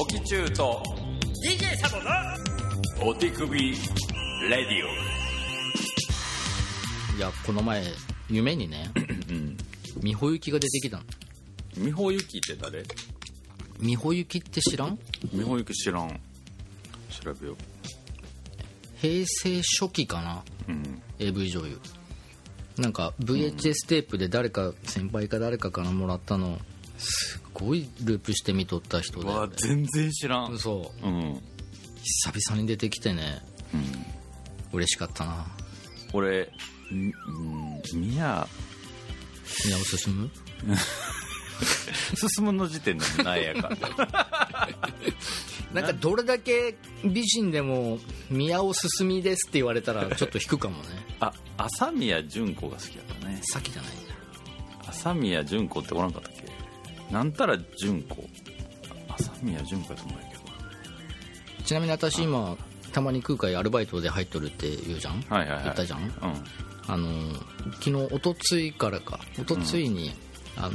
[0.00, 0.80] オキチューと
[1.44, 1.96] DJ サボ
[3.04, 3.74] のお手首レ
[4.48, 4.68] ディ
[7.16, 7.82] いやこの前
[8.30, 9.00] 夢にねオ
[9.32, 9.56] うん。
[10.00, 11.02] 美穂行きが出てきたの。
[11.76, 12.84] 美穂ゆきって誰？
[13.80, 14.96] 美穂行きって知らん？
[15.32, 16.20] 美穂ゆき知らん。
[17.10, 17.56] 調べよ
[18.98, 20.44] 平成初期かな？
[20.68, 21.80] ううん AV 女優。
[22.78, 26.58] なんか VHS テープで誰か先輩か誰かからもらったの。
[26.98, 30.52] すごいループして見とった人で全然知らん。
[30.52, 30.92] 嘘。
[31.02, 31.14] うん。
[31.14, 31.42] うん
[32.00, 33.42] 久々に出てきてね。
[34.72, 35.46] 嬉しかったな。
[36.14, 36.46] 俺ん
[36.92, 38.46] うん宮
[39.66, 40.30] 宮尾進む？
[42.14, 43.76] 進むの時点で何やか
[45.74, 47.98] なんかどれだけ美人でも
[48.30, 50.88] 宮尾進みですって言われたらちょっと引くかもね。
[51.20, 53.40] あ朝宮純子が好きやったね。
[53.42, 54.14] さっきじゃないんだ。
[54.86, 56.37] 朝宮純子っておらんかったっけ？
[57.10, 58.28] なんたら純子。
[59.08, 60.42] 朝宮純子やと思うんやけど。
[61.64, 62.56] ちなみに私今
[62.92, 65.62] たまに空海アルバイトで入っとるって言うじゃん、はいはいはい。
[65.64, 66.00] 言ったじゃん？
[66.00, 66.10] うん。
[66.86, 67.32] あの
[67.80, 69.20] 昨日おとついからか。
[69.38, 70.12] おとついに、
[70.56, 70.72] あの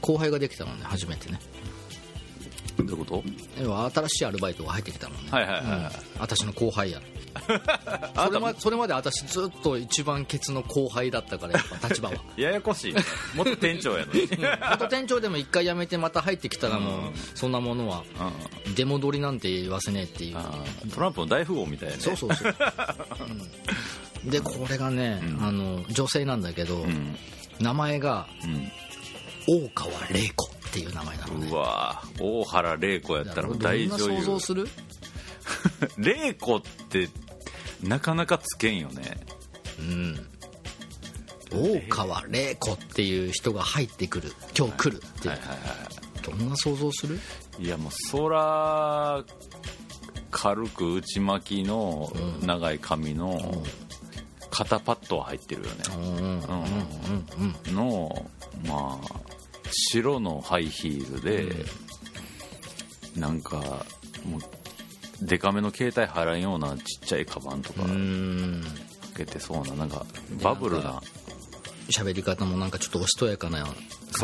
[0.00, 1.40] 後輩ができたのね初めてね
[2.78, 3.24] どういうこと？
[3.62, 5.78] 要は新しいアルバイトが入ってきたのね、はいはいはいはい。
[5.78, 5.90] うん。
[6.18, 7.00] 私の後輩や。
[8.14, 12.16] あそれまそれまで私ずっと一番ケツの後輩だったからやっぱ立場は。
[12.36, 13.02] ややこしいね。
[13.34, 14.28] 元店長やのに。
[14.70, 17.14] 元店長でも一回辞めてまた入ってきたらもう、うん。
[17.34, 18.04] そんなものは
[18.66, 18.74] うん。
[18.74, 20.36] 出戻りなんて言わせねえっていう。
[20.92, 22.00] トランプの大富豪みたいなね。
[22.00, 22.54] そうそうそう、
[24.24, 24.30] うん。
[24.30, 25.44] でこれがね、うん。
[25.44, 27.16] あの女性なんだけど、うん。
[27.60, 28.26] 名前が
[29.46, 34.68] う大川玲子っていう名前なのうわ大原玲子やったら大どんな女優想像する？
[35.98, 37.08] 玲子って
[37.82, 39.24] なかなかつけんよね。
[39.78, 40.26] うん。
[41.52, 44.32] 大川玲子っていう人が入ってくる。
[44.58, 45.38] 今日来るって、はい。
[45.38, 45.48] はい。
[45.48, 45.54] は
[46.22, 47.20] どんな想像する？
[47.60, 49.22] いいやもう空
[50.32, 52.12] 軽く内巻きの
[52.42, 53.62] 長い髪の
[54.50, 55.74] 肩パッドは入ってるよね。
[55.96, 56.02] うん。
[56.02, 56.20] うん。
[56.20, 56.40] うん。
[56.40, 57.56] うん。
[57.68, 57.74] うん。
[57.76, 58.26] の
[58.66, 59.23] まあ
[59.70, 61.64] 白のハイヒールで、
[63.16, 63.56] なんか
[64.24, 64.40] もう
[65.22, 68.64] デカめの携帯入らんようなちっちゃいカバンとかうかん。
[69.16, 70.04] けてそうななんか
[70.42, 71.00] バブルな。
[71.90, 73.74] 喋り方もなんかちょっとおしとやかな感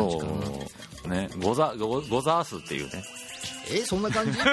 [0.09, 0.45] じかな。
[0.45, 0.67] そ
[1.05, 1.29] うね。
[1.39, 3.03] ゴザゴゴザースっていうね。
[3.71, 4.37] えそんな感じ？
[4.39, 4.47] いや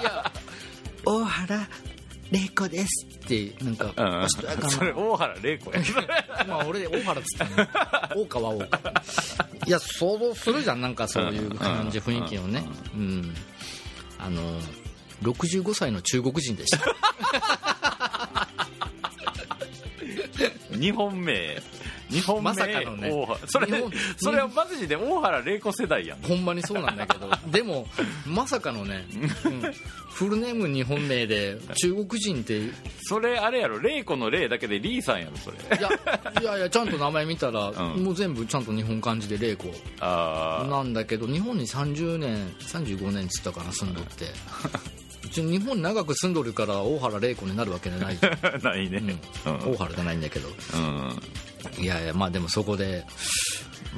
[0.00, 0.32] いや。
[1.04, 1.68] 大原
[2.34, 3.06] 玲子です。
[3.06, 4.22] ってなんかうん。
[4.22, 5.80] おしとやかそれな大原玲子や。
[6.48, 7.68] まあ俺で大原っつったね
[8.16, 8.92] 大川大川。
[9.66, 12.64] いや想像するじゃんなんかそういう感じうん雰囲気をね。
[12.94, 13.34] うん
[14.18, 14.60] あの
[15.22, 16.84] 65歳の中国人でした。
[20.78, 21.62] 日本名
[22.10, 23.10] 日本名まさかのね。
[23.46, 23.66] それ
[24.16, 26.22] それはマジで大原玲子世代やん。
[26.22, 27.30] ほんまにそうなんだけど。
[27.50, 27.86] でも
[28.26, 29.06] まさかのね、
[29.44, 29.62] うん。
[30.10, 32.58] フルネーム日本名で中国人って。
[32.58, 32.72] い
[33.02, 35.56] それあれやろ玲子の玲だけでリーさんやろそれ。
[35.70, 35.88] や
[36.40, 38.04] いやいやちゃんと名前見たら、 うん。
[38.04, 39.72] もう全部ちゃんと日本漢字で玲子。
[40.00, 44.26] あなんだけど日本に30年35年っつったかな住んどって
[45.42, 48.16] 日本に長く住んどるから大原玲子になるわけじゃない。
[48.18, 48.98] じ ゃないね。
[49.46, 49.72] うん。
[49.72, 50.48] 大原じゃないんだけど。
[50.74, 51.20] うん。
[51.82, 53.04] いやいやまあでもそこで、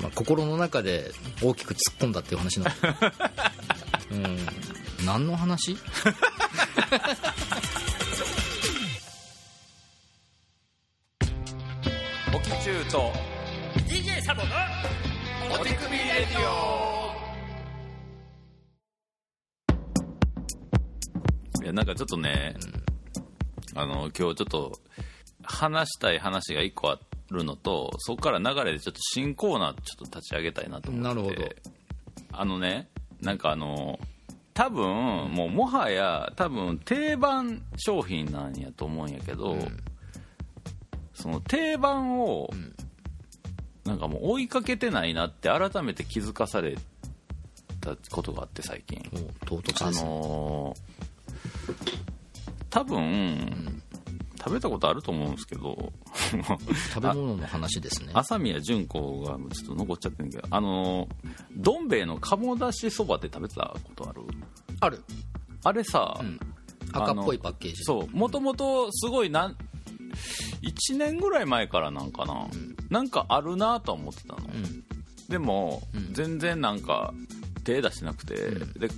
[0.01, 1.11] まあ、心の中で
[1.43, 3.13] 大きく突っ込んだっていう話なんだ
[4.13, 4.39] うん。
[5.05, 5.77] 何の話？
[12.35, 13.13] オキチューと
[13.89, 14.49] DJ サボの
[15.61, 17.26] お手首レディオ
[21.67, 22.55] いやなんかちょっとね、
[23.75, 24.79] あの今日ちょっと
[25.43, 31.35] 話したい話が一個あるのとそこから流れでちょっと新コーナーちょっと立ち上げたいなと思ってなるほど。
[32.31, 32.89] あのね
[33.21, 33.99] なんかあの
[34.55, 34.85] 多分
[35.35, 39.59] もうもはや多分定番商品なんやと思うんやけど、
[41.15, 42.49] その定番を、
[43.85, 46.77] なんかもう追いかけてないなって改めて気づかされ
[47.81, 49.03] たことがあって最近。
[49.45, 51.06] 唐突あですね、のー
[52.71, 53.83] 多分、
[54.39, 55.93] 食べたことあると思うんですけど。
[56.95, 58.11] 食べ物の話ですね。
[58.15, 60.45] 朝宮純子がちょっと残っちゃってるけど。
[60.51, 61.09] あのー
[61.57, 64.23] どん兵衛の鴨だしそばって食べたことある？
[64.81, 65.03] ある。
[65.65, 66.39] あれさ、ん。
[66.93, 67.83] 赤っぽいパッケージ。
[67.83, 68.17] そう。
[68.17, 69.57] もともとすごいなん
[70.63, 72.47] 1年ぐらい前からなんかな、
[72.89, 74.85] なんかあるなとは思ってたの、ん。
[75.29, 76.13] でも、ん。
[76.13, 77.13] 全然なんか
[77.65, 78.35] 手出してなくて、
[78.79, 78.89] で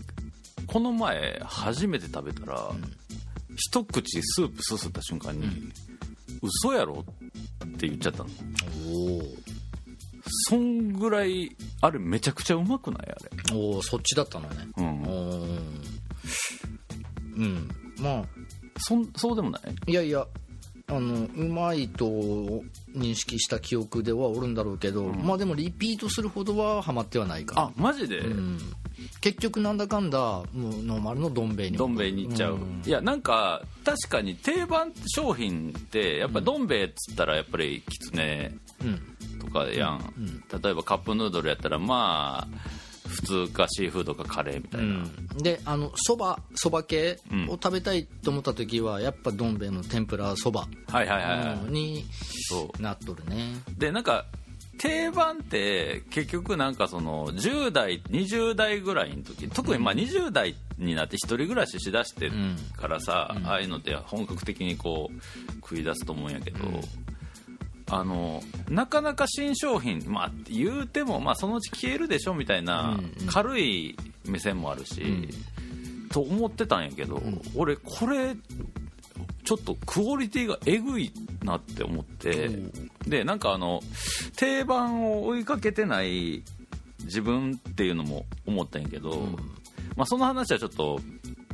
[0.68, 2.70] この前初めて食べたら、
[3.56, 5.72] 一口スープすすった瞬間に、
[6.40, 8.30] 嘘やろって言っちゃったの。
[8.86, 9.22] おお
[10.48, 13.00] そんぐらいあれめちゃくちゃうまくない？
[13.00, 13.56] あれ。
[13.56, 14.68] おおそっちだったのね。
[14.76, 15.02] うん。
[17.36, 17.70] うん。
[17.98, 18.24] まあ。
[18.80, 19.90] そんそうでもない？
[19.90, 20.26] いやいや
[20.86, 22.06] あのうまいと
[22.94, 28.58] 認識した記憶ではおるんだろうけど、まあでもリピートするほどはハマってはないかあマジで、うん、
[29.20, 30.52] 結局なんだかんだもう
[30.82, 32.82] ノーマルのどん兵衛にどん兵衛に行っちゃう、ん。
[32.84, 39.38] いやなんか確かに定番商品ってやっぱどん兵衛っつったらやっぱりきつねうん。
[39.38, 40.60] とかやん、うん。
[40.60, 42.78] 例えばカップヌードルやったらまあ
[43.08, 45.26] 普通かシーフードかカレーみたいな、うん。
[45.42, 47.44] であのそばそば系うん。
[47.48, 50.66] を食べたいと思った時はやっぱどん兵衛の天ぷらそば
[51.68, 52.04] に
[52.80, 53.54] なっとるね。
[53.76, 54.26] でなんか
[54.78, 62.30] 定番って結局なんかその10代20代ぐらいの時特にまあ20代になって一人暮らししだして
[62.76, 66.58] からさ、ああいうのって本格的にこう食い出すと思うんやけど、
[67.90, 73.26] あのなかなか新商品、まあ、言うても、まあ、そのうち消えるでしょみたいなうんうん。
[73.26, 73.96] 軽い
[74.26, 75.28] 目線もあるし、
[76.12, 77.20] と思ってたんやけど、
[77.56, 78.36] 俺これ
[79.48, 81.10] ちょっとクオリティがえぐい
[81.42, 82.50] なって思って、
[83.06, 83.80] でなんかあの
[84.36, 86.42] 定番を追いかけてない
[87.04, 89.22] 自分っていうのも思ったんやけど、
[89.96, 91.00] まあ、その話はちょっと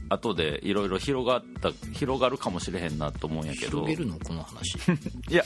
[0.08, 3.86] 後でいろいろ広がった広がるかもしれへんなと思うんやけど。
[3.86, 4.74] 広げるのこの話。
[5.30, 5.44] いや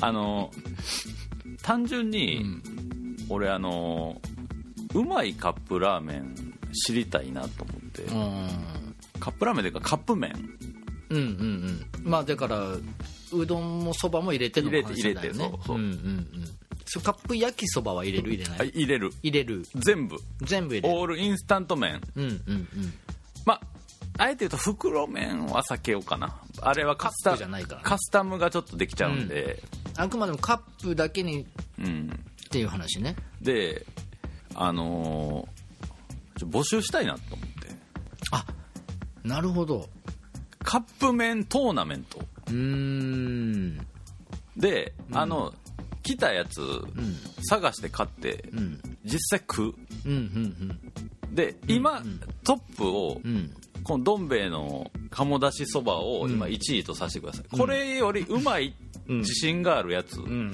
[0.00, 0.50] あの
[1.62, 2.44] 単純に、
[3.28, 4.20] 俺あの
[4.92, 8.48] うまいカップラーメン知りたいなと思って、うん。
[9.20, 10.32] カップラーメンというかカップ麺
[11.16, 12.10] うんうんうん。
[12.10, 14.94] まあだからうどんもそばも入れての話だよね。
[14.94, 15.76] 入れて入れてそうそう。
[15.76, 16.28] うんうんうん。
[16.84, 19.10] そうカップ焼きそばは入れる入れなあい入れる。
[19.22, 19.62] 入れる。
[19.74, 20.16] 全部。
[20.42, 20.96] 全部入れる。
[20.98, 22.00] オールインスタント麺。
[22.14, 22.68] うんうんうん。
[23.44, 23.60] まあ
[24.18, 26.40] あえて言うと袋麺は避けようかな。
[26.62, 27.82] あれはカスタカップじゃないからね。
[27.84, 29.62] カスタムがちょっとできちゃうんで、
[29.96, 31.46] あくまでもカップだけにっ
[31.80, 33.16] うんていう話ね。
[33.42, 33.84] で
[34.54, 35.56] あのー
[36.40, 37.68] ちょ募集したいなと思って。
[38.30, 38.44] あ
[39.22, 39.88] なるほど
[40.66, 42.18] カップ麺トーナメント。
[42.48, 43.86] うーん。
[44.56, 45.54] で、あの
[46.02, 47.16] 来たやつうん。
[47.48, 48.80] 探して買ってうん。
[49.04, 49.74] 実際食う。
[50.04, 50.92] うんうん
[51.32, 52.02] で今、
[52.44, 53.32] トップを、うん。
[53.36, 53.54] うん
[53.84, 58.74] このどん兵衛の鴨だしそばを今1位とさせてください、これよりうまい
[59.06, 60.52] 自信があるやつうん。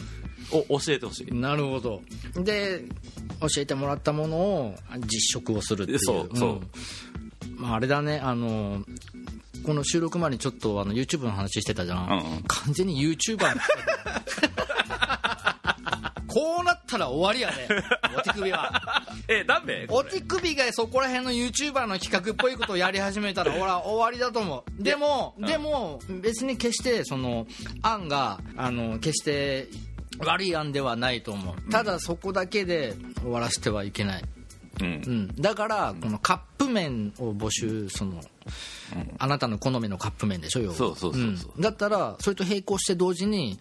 [0.69, 2.03] を教えてほしい、なるほど。
[2.35, 2.85] で
[3.41, 4.75] 教えてもらったものを
[5.07, 5.99] 実食をするっていう。
[6.01, 6.61] そうそうん。
[7.57, 8.85] まあ、あれだねあの
[9.65, 12.43] この収録前にちょっとあの YouTube の話してたじゃん、うんうん。
[12.47, 13.57] 完全に YouTuber
[16.27, 17.69] こうなったら終わりやね
[18.17, 19.03] お手首は。
[19.29, 24.83] えダメお手首がそこら辺の YouTuber の企画っぽいことをやり始めたらほら終わりだと思う。
[24.83, 25.47] でもうん。
[25.47, 27.47] でも別に決してその
[27.83, 29.69] 案があの決して
[30.19, 31.71] 悪い案ではないと思う。
[31.71, 34.25] ただそこだけで終わらせてはいけない、
[34.81, 34.87] うん。
[34.87, 38.23] うん、だからこのカップ麺を募集その、
[39.19, 40.75] あなたの好みのカップ麺でしょ要は。
[40.77, 41.59] そうそうそうそう。
[41.59, 41.61] ん。
[41.61, 43.59] だったらそれと並行して同時に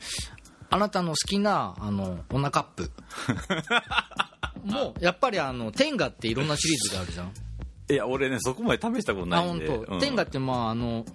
[0.70, 2.92] あなたの好きなあのオナカップ。
[4.66, 7.32] もうやっぱりあの天下っていろんなシリーズがあるじゃん。
[7.90, 10.00] いや俺ねそこまで試したことあないん本で当、うん。
[10.00, 11.06] 天下ってまああの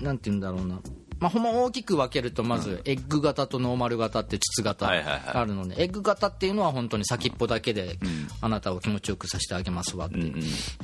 [0.00, 0.80] なんて言うんだろうな
[1.20, 7.98] まあ、ほんま大きく分けるとまずエッグ型とノーマル型って筒型あるのでエッグ型っていうのは本当に先っぽだけで
[8.40, 10.18] あなたを気持ちよくさせてあげますわって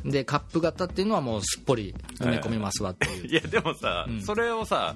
[0.05, 3.26] でカップ型っていうのはもうすっぽり埋め込みますわっていう。
[3.26, 4.95] いやでもさ、それをさ、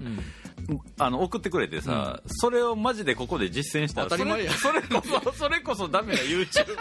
[0.99, 4.53] あの送ってくれてさ、それをマジでここで実践したら当たり前や。
[4.53, 6.73] それそれこそ それこそダメな YouTube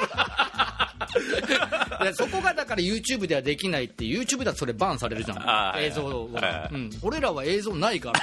[2.03, 5.81] いやそこがだから YouTube ではできないって YouTube だとそれバンされるじゃん。
[5.81, 8.19] 映像はいはは、うん、俺らは映像ないから。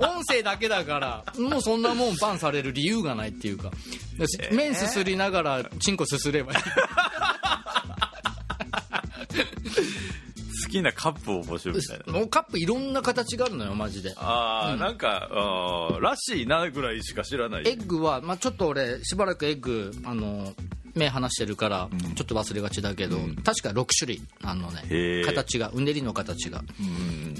[0.00, 3.70] 音声だけだからもうそんなもんバンされる理由がないっていうか。
[4.18, 6.58] で麺すすりながらチンコすすればいい
[10.62, 12.12] 好きなカップを募集みたいな。
[12.12, 14.12] もうカップいろんな形があるのよマジで。
[14.16, 17.68] ああ、なんかあーらしいなぐらいしか知らない。
[17.68, 20.54] エッグは、まあ、ちょっと俺しばらくエッグあの
[20.94, 26.62] 目離してるからちょっと忘れがちだけど、確か6種類あのね形がうねりの形が、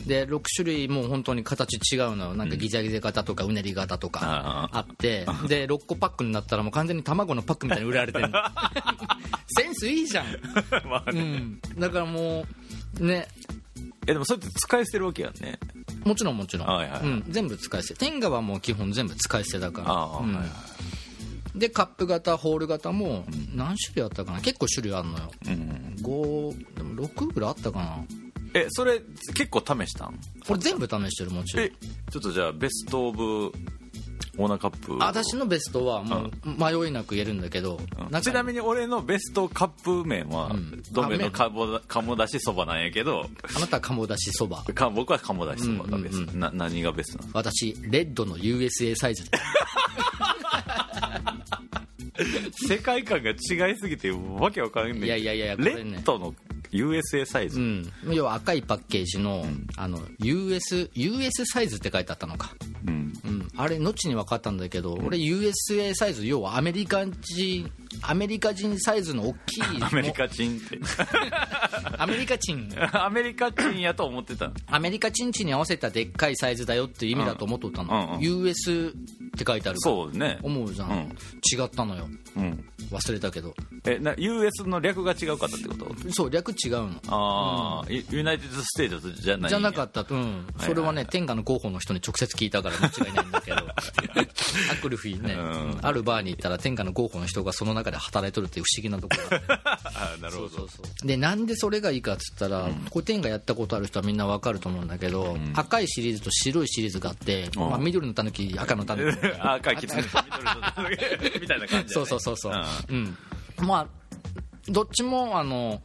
[0.07, 2.35] で6種類もう本当に形違うのよ。
[2.35, 8.29] なんかギザギザ型とかうねり型とかああってで6個パックになったらもう完全に卵のパックみたいに売られてる
[9.59, 10.27] センスいいじゃん、
[10.89, 11.21] まあね。
[11.21, 12.47] うん、だからもう
[12.99, 13.29] ね。
[14.07, 15.59] えでもそれって使い捨てるわけやんね。
[16.05, 17.03] もちろんもちろん、はいはいはい。
[17.03, 18.01] うん、全部使い捨て。
[18.01, 19.93] 天下はもう基本全部使い捨てだから。
[19.93, 20.35] うん。
[20.35, 20.51] はいはい
[21.53, 24.41] でカップ型ホール型も何種類あったかな？
[24.41, 25.31] 結構種類あるのよ。
[25.47, 27.97] うん5でも6ぐらいあったかな？
[28.55, 29.01] えそれ
[29.35, 30.15] 結構試したん？
[30.47, 31.67] これ全部試してるもちろん。
[31.67, 31.73] え
[32.09, 33.53] ちょっとじゃあベストオブ
[34.41, 37.79] オーナーカップ私のベストはもう迷いなく言えるんだけど、
[38.23, 40.83] ちなみに俺のベストカップ麺は、ん。
[40.93, 43.27] どんのあ鴨鴨だしそばなんやけど。
[43.55, 44.63] あなたは鴨だしそば。
[44.63, 46.41] か僕は鴨だしそばがベスト、うんうん。
[46.41, 47.33] な何がベストなの？
[47.35, 49.25] 私レッドの USA サイズ。
[52.69, 56.35] 世界観が違いすぎてわけわからんねんいやいやいやこレッドの
[56.71, 59.45] USA サイズ、うん、要は赤いパッケージの,、
[59.77, 62.55] あの US, US サイズって書いてあったのか、
[62.87, 63.13] うん。
[63.25, 67.71] うん、あれ後に分かったんだけど、俺 USA サイズ要はアメリカ人
[68.03, 70.79] アメリカ人サイズの大きい アメリカチンって。
[71.99, 72.69] アメリカ人。
[72.93, 78.21] アメリカチンやと思ってたアメリカチンチに合わせたでっかいサイズだよっていう意味だと思っとったの、うんうんうん。
[78.47, 78.95] US
[79.37, 79.95] って書いてあるから。
[79.97, 80.39] そうね。
[80.43, 80.97] 思うじゃん、うん。
[80.99, 82.09] 違ったのよ。
[82.37, 82.65] うん。
[82.91, 83.55] 忘れたけど。
[83.85, 86.13] えな US の略が違うかったってこと？
[86.13, 86.91] そう略違うの。
[87.09, 90.05] ああ、ユ United State じゃないじゃなかった。
[90.05, 93.57] と、うん、それはね、天下の候補の人に直接聞いたから間違いないんだけど、
[94.71, 95.79] アクルフィね、うん。
[95.83, 100.69] あるバーに行ったら天下の候補の人がその中で働いとるっていう不思議なところがあって あなるほど。
[101.05, 107.71] でなんでそれがいいかっつったら、これ天下やったことある人はみんなわかると思うんだけど、赤いシリーズと白いシリーズがあって、うん。
[107.71, 109.93] まあ、緑のたぬき赤のたぬきあ赤いキみ
[111.47, 113.17] たいな感じそうそうそうそう、ん。
[113.59, 113.67] うん。
[113.67, 113.87] まあ
[114.69, 115.83] どっちもあの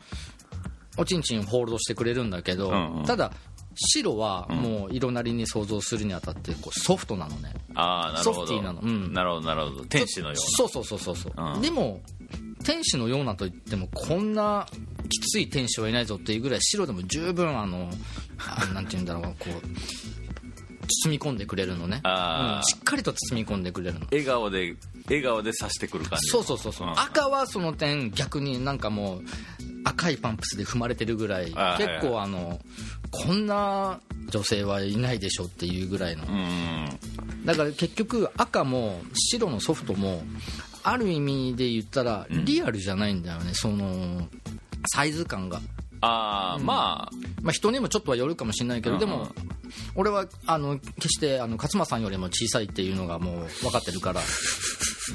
[0.98, 3.32] おちんちんホールドしてくれるんだけど、ただ
[3.76, 7.54] 白はもう色なりに想像するにあたってこうソフトなのね。
[7.74, 8.34] ああなるほど。
[8.34, 8.82] ソフティーなの。
[8.82, 9.14] うん。
[9.14, 9.86] なるほどなるほど。
[9.86, 11.62] 天使のよそうそうそうそうそう、うん。
[11.62, 12.02] でも
[12.64, 14.66] 天使のようなと言ってもこんな
[15.10, 17.90] きつい天使はいないぞっていうぐらい白でも十分あの
[18.40, 20.25] あなんて言うんだろうこう
[20.86, 22.62] 包み込んでくれるのね、うん。
[22.64, 24.06] しっかりと包み込んでくれるの。
[24.12, 24.76] 笑顔で
[25.06, 26.92] 笑顔で刺してくる感じそうそうそうそう、ん。
[27.00, 29.22] 赤はその点逆になんかもう
[29.84, 31.46] 赤いパンプスで踏まれてるぐらい。
[31.46, 31.56] 結
[32.02, 32.60] 構あの
[33.12, 34.00] こんな
[34.30, 36.24] 女性はいないでしょっていうぐらいの。
[36.24, 37.46] うん。
[37.46, 40.24] だから結局赤も白のソフトも
[40.84, 44.28] ある意味で言ったらリアルじゃないんだよね、その
[44.94, 45.60] サイズ感が、
[46.02, 47.10] ああ、ま
[47.42, 49.00] まあ、人にもちょっとはよるかもしれないけど、うん。
[49.00, 49.30] でも
[49.96, 54.22] 俺はあの決してあの勝間さんよりも小さいっていうのがもう分かってるから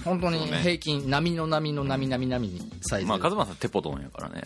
[0.05, 4.43] 本当に平均波の波の波波波にサイあズ、まあカズマさんテポドンやからね。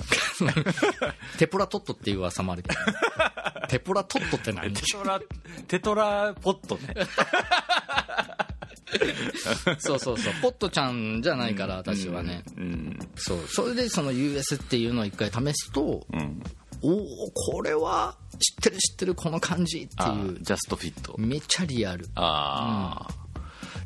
[1.39, 2.77] テポラトットっていう噂もあるけど。
[3.69, 4.73] テポラトットって何？
[4.73, 5.21] テトラ
[5.69, 6.95] テトラポットね
[9.79, 10.35] そうそうそう。
[10.43, 12.99] ポットちゃんじゃないから私はね、うん。
[13.17, 13.39] そう。
[13.49, 16.43] それでその US っていうのを一回試すとうん。
[16.83, 20.39] おおこれは知ってる知ってるこの感じってあいう。
[20.41, 21.15] ジャストフィット。
[21.19, 22.09] めっちゃリアル。
[22.15, 23.15] ああ、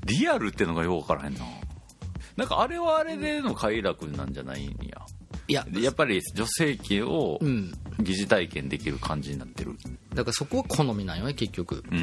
[0.05, 1.40] リアルってのがよく分からへんな
[2.37, 4.75] なんかあれはあれでの快楽なんじゃないんや
[5.47, 7.73] いややっぱり女性器をうん。
[8.00, 9.76] 疑似体験できる感じになってる。
[10.14, 11.82] だからそこは好みなんよね結局。
[11.90, 11.99] うん。
[11.99, 12.00] う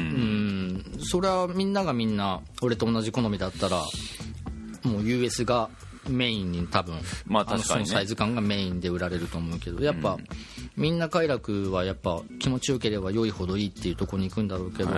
[0.98, 1.00] ん。
[1.00, 3.82] それはみんながみんな俺と同じ好みだったら
[4.84, 5.70] もう US が
[6.08, 6.94] メインに多分
[7.26, 7.80] まあ確かにね。
[7.80, 10.18] のそのサイズ感がメインで売られると思うけどやっぱ、
[10.76, 14.90] みんな快楽はやっぱ気持ちよければ良いほどいいっていうところに行くんだろうけど、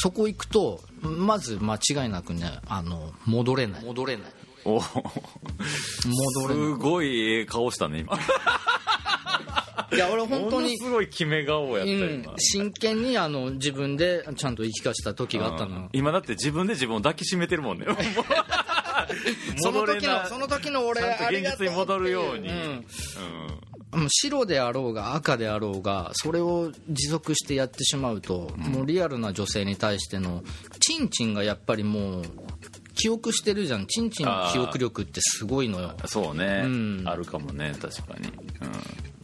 [0.00, 3.84] そこ行くとまず間違いなくねあの戻れない。
[3.84, 4.24] 戻れない
[4.64, 6.64] お戻れない。
[6.64, 8.18] すごいええ顔したね今。
[9.92, 17.86] いや俺本当にすごい決め顔やったうん今、真剣にあの自分でちゃんと言い聞かせた時があったの、今だって自分で自分を抱きしめてるもんね。
[19.58, 22.86] その時のその時の俺現実に戻るように、うん。
[23.92, 24.08] うん。
[24.08, 30.42] 白であろうが赤であろうがそれを持続してやってしまうと、もうリアルな女性に対しての
[30.80, 32.22] チンチンがやっぱりもう
[33.02, 33.86] 記憶してるじゃん。
[33.88, 35.92] チンチンの記憶力ってすごいのよ。
[35.96, 37.02] だそうね、うん。
[37.04, 38.32] あるかもね確かに、うん。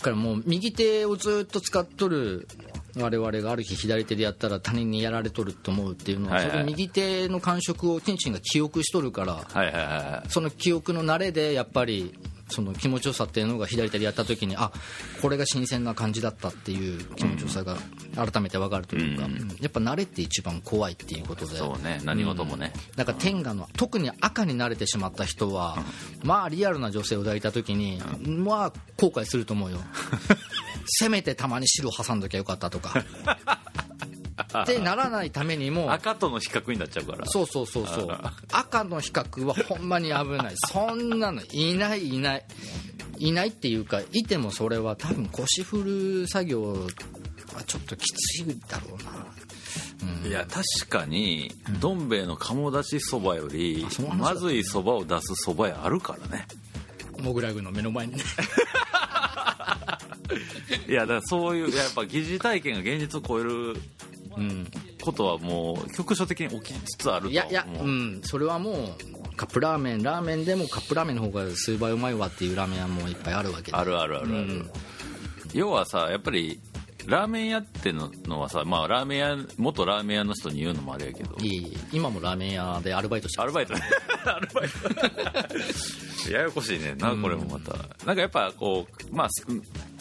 [0.01, 2.49] からもう右手をずっと使っとる
[2.97, 14.73] 我々がある日左手でやったら他人にやられとると思うっていうのは、それ右手の感触をチンチンが記憶しとるからその記憶の慣れでやっぱりその気持ちよさっていうのが左手でやった時にあ
[15.21, 17.77] これが新鮮な感じだったっていう気持ちよさが
[18.15, 19.33] 改めて分かるというか、うん。
[19.33, 19.49] うん。
[19.61, 21.55] やっぱ慣れって一番怖いっていうことで。
[21.55, 25.79] いそうね何事もね、だから天下の特に赤に慣れてしまった人は、
[26.23, 29.79] まあリアルな女性を抱いた時に、まあ後悔すると思うよ。
[30.87, 33.05] せめてたまに白挟んどきゃよかったとか
[34.57, 37.27] ってならないためにも赤との比較になっちゃうから。
[37.27, 38.11] そうそうそうそう。
[38.11, 40.55] あ 赤の比較はほんまに危ない。
[40.57, 42.45] そんなのいないいない。
[43.19, 49.03] いないっていうかいてもそれは多分腰振る作業はちょっときついだろう
[50.23, 51.51] な、いや確かに
[51.81, 53.87] どん兵衛の鴨だしそばより
[54.17, 56.47] まずいそばを出すそば屋あるからね。
[57.21, 58.23] モグラグの目の前にね。
[60.89, 63.77] いやだからそういうやっぱ疑似体験が現実を超える
[64.37, 64.65] うん。
[65.01, 67.87] こことはもう局所的に起きつつあるといやいや思う。
[67.87, 68.21] うん。
[68.23, 68.77] それはもう
[69.37, 73.77] カップラーメンラーメンでもカップラーメンの方が数倍うまいわっていうラーメン屋もいっぱいあるわけで。
[73.77, 74.71] あるあるあるある、うん。
[75.55, 76.61] 要はさやっぱり
[77.09, 81.37] ラーメン屋ってののはさ、まあ、ラーメン屋元ラーメン屋の人に言うのもあれやけど。
[81.41, 83.73] いいいい今もラーメン屋でアルバイトしてアルバイト。
[83.73, 83.81] ね
[84.27, 86.29] アルバイト。
[86.31, 86.93] ややこしいね。
[86.93, 87.73] んなこれもまた、
[88.05, 89.47] なんかやっぱこうまあす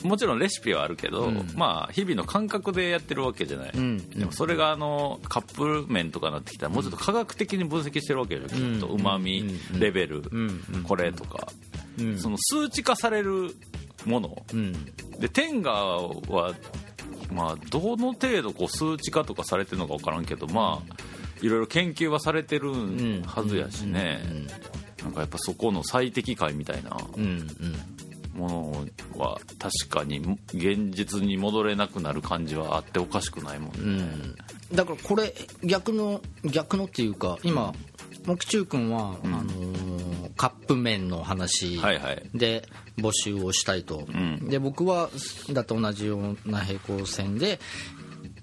[0.04, 1.50] もちろんレシピはあるけど、うん。
[1.56, 4.10] まあ日々の感覚でやってるわけじゃない、うん。
[4.10, 8.88] でもそれがあのカップ麺とかなってきたらもうちょっと科学的に分析してるわけでしょ、きっと。
[8.88, 9.00] うん。
[9.00, 9.80] うまみうん。
[9.80, 10.62] レベル、ん。
[10.74, 10.84] うん。
[10.84, 11.48] これとか、
[11.98, 12.20] うん。
[12.20, 13.56] その数値化される
[14.08, 14.74] ものうん。
[15.20, 16.54] で天下は
[17.32, 20.94] まあどの程度こう数値化とかされてるのか分からんけどまあ
[21.42, 24.22] いろいろ研究はされてるうんはずやしね、
[25.04, 26.98] なんかやっぱそこの最適解みたいな
[28.36, 28.50] も
[29.16, 30.20] のは確かに
[30.54, 33.78] 現実に戻れなくなる感じはあっておかしくないもんね、
[34.72, 34.76] うん。
[34.76, 35.34] だからこれ
[35.64, 37.74] 逆の逆のっていうか今
[38.26, 39.97] 木中君は、あのー
[40.38, 42.24] カップ麺の話はいはい。
[42.34, 42.67] で
[42.98, 44.48] 募集をしたいと、ん。
[44.48, 45.10] で僕は
[45.51, 47.60] だと同じような平行線で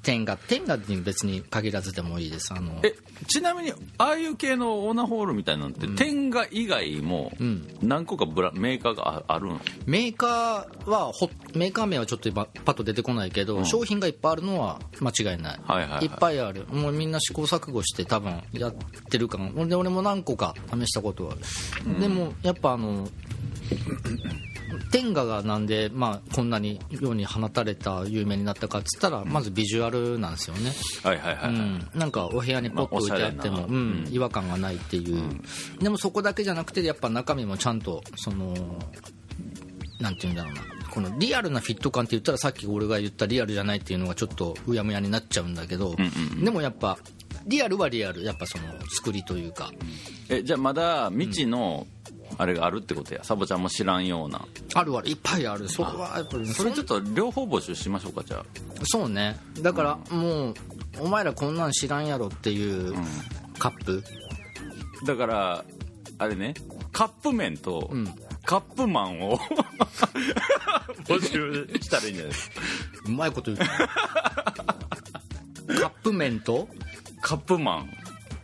[0.04, 2.52] 天下天下に別に限らずでもいいです。
[2.54, 2.94] あのえ
[3.26, 7.66] ちなみにああいう系のオーナーホールみたいなのって、天下以外もん。
[7.82, 16.06] 何個かブラメーカーがああるのメーカーはほメーカー名はちょっと今パッと出てこないけど、商品がいっぱいあるのは間違いない、はいはいはい。
[16.06, 16.66] っぱいある。
[16.70, 18.75] もうみんな試行錯誤して多分やっ
[19.11, 21.32] てるかもで俺も何個か試したことは。
[21.32, 23.08] ある、でもやっぱあの
[24.90, 31.54] 天下がなんで、まあ、こんなに世に放たれた有名になったかっつったらまずビジュアルなんですよね、はいはいはい、はい。
[31.54, 35.23] うん、なんかお部屋にポッと置いてあっても、まあうん、違和感がないっていう、
[35.81, 38.54] でもそこだけじゃなくてやっぱ中身もちゃんとその
[40.00, 40.62] なんていうんだろうな。
[40.90, 45.97] このリアルなフィット感って言ったらさっき俺が言ったリアルじゃないっていうのがちょっとうやむやになっちゃうんだけど、
[46.43, 46.99] でもやっぱ
[47.47, 48.23] リアルはリアル。
[48.23, 49.73] やっぱその作りというか。
[50.28, 51.87] えじゃあまだ未知の
[52.38, 53.23] あれがあるってことや。
[53.25, 54.44] サボちゃんも知らんような。
[54.75, 55.09] あるある。
[55.09, 55.68] いっぱいある。
[55.68, 58.44] それはやっぱりそれちょっと両方募集しましょうかじゃあ。
[58.85, 59.37] そうね。
[59.61, 60.55] だからもう
[61.01, 62.94] お前らこんなん知らんやろっていう
[63.59, 64.03] カップ、
[65.07, 65.64] だから
[66.18, 66.55] あれね
[66.92, 68.14] カップ麺とん。
[68.46, 69.38] カップマンを
[71.09, 72.33] 募集したらいいんじゃない？
[72.33, 72.61] ですか
[73.07, 73.59] うまいこと言う。
[75.81, 76.68] カップ麺と？
[77.22, 77.90] カップマン。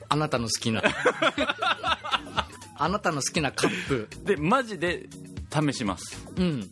[0.08, 0.82] あなたの好きな
[2.82, 4.08] あなたの好きなカップ。
[4.24, 5.06] でマジで
[5.52, 6.26] 試します。
[6.36, 6.70] うん。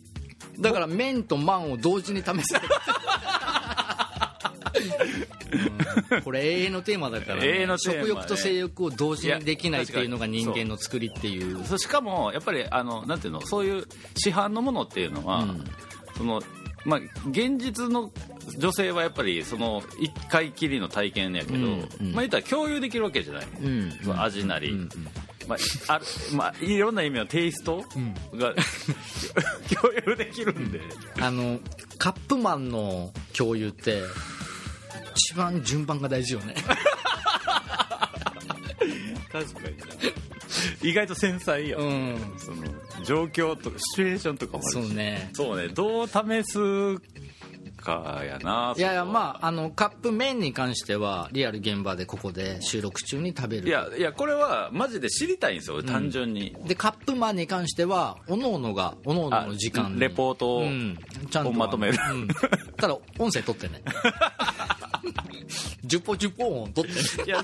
[0.59, 2.61] だから麺とマンを同時に試せる、
[6.13, 6.21] うん。
[6.21, 11.63] これ永遠のテーマだから、ね、食欲と性欲を同時にできないっていうのが人間の作りっていう。
[11.63, 13.41] そうしかもやっぱりあのなんていうの？
[13.41, 15.63] そういう市販のものっていうのは、うん。
[16.17, 16.41] その
[16.85, 18.11] まあ現実の
[18.57, 21.63] 女性はやっぱりその一回きりの体験やけど、うん
[22.01, 22.11] うん。
[22.13, 23.91] まあ言ったら共有できるわけじゃない、うん。
[24.03, 24.89] その味なり、うん
[25.49, 25.55] ま
[25.87, 26.05] あある
[26.37, 27.83] まあ、いろんな意味のテイスト
[28.35, 28.53] が、
[29.81, 30.79] 共有できるんで、
[31.19, 31.59] あの
[31.97, 34.03] カップマンの共有って
[35.15, 36.53] 一番順番が大事よね。
[39.31, 39.75] 確かに
[40.81, 42.17] 意外と繊細や、うん。
[42.37, 42.63] その
[43.05, 44.87] 状況とかシチュエーションとかもあるし。
[44.87, 45.29] そうね。
[45.33, 45.67] そうね。
[45.69, 46.57] どう試す
[47.79, 53.67] かやないやいやまああのカップ麺に関してはリアル現場でここで収録中に食べる。
[53.67, 59.93] いやいやこれはマジで知りたいんですよ単純に、でカップマンに関してはおのおのがおのおのの時間。
[59.93, 60.97] にレポートをうん、
[61.29, 61.51] ちゃんと。
[61.53, 61.97] まとめる。
[62.11, 62.27] うん。
[62.77, 63.81] ただ音声取ってね。
[65.85, 67.23] 10歩10歩音取ってね。
[67.25, 67.43] いや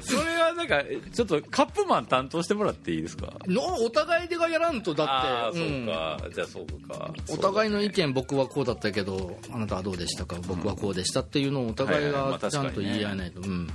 [0.00, 3.32] それそれはなんかちょっとカップマン担当してもらっていいですか？
[3.46, 7.10] のお互いでがやらんとだああってそうか、じゃあそうか。
[7.30, 10.36] お互いの意見見僕はこうだったけどあなたはどうでしたか？
[10.46, 12.22] 僕はこうでしたっていうのをお互いはいはい。
[12.32, 13.68] まがちゃんと言い合えないと、うん。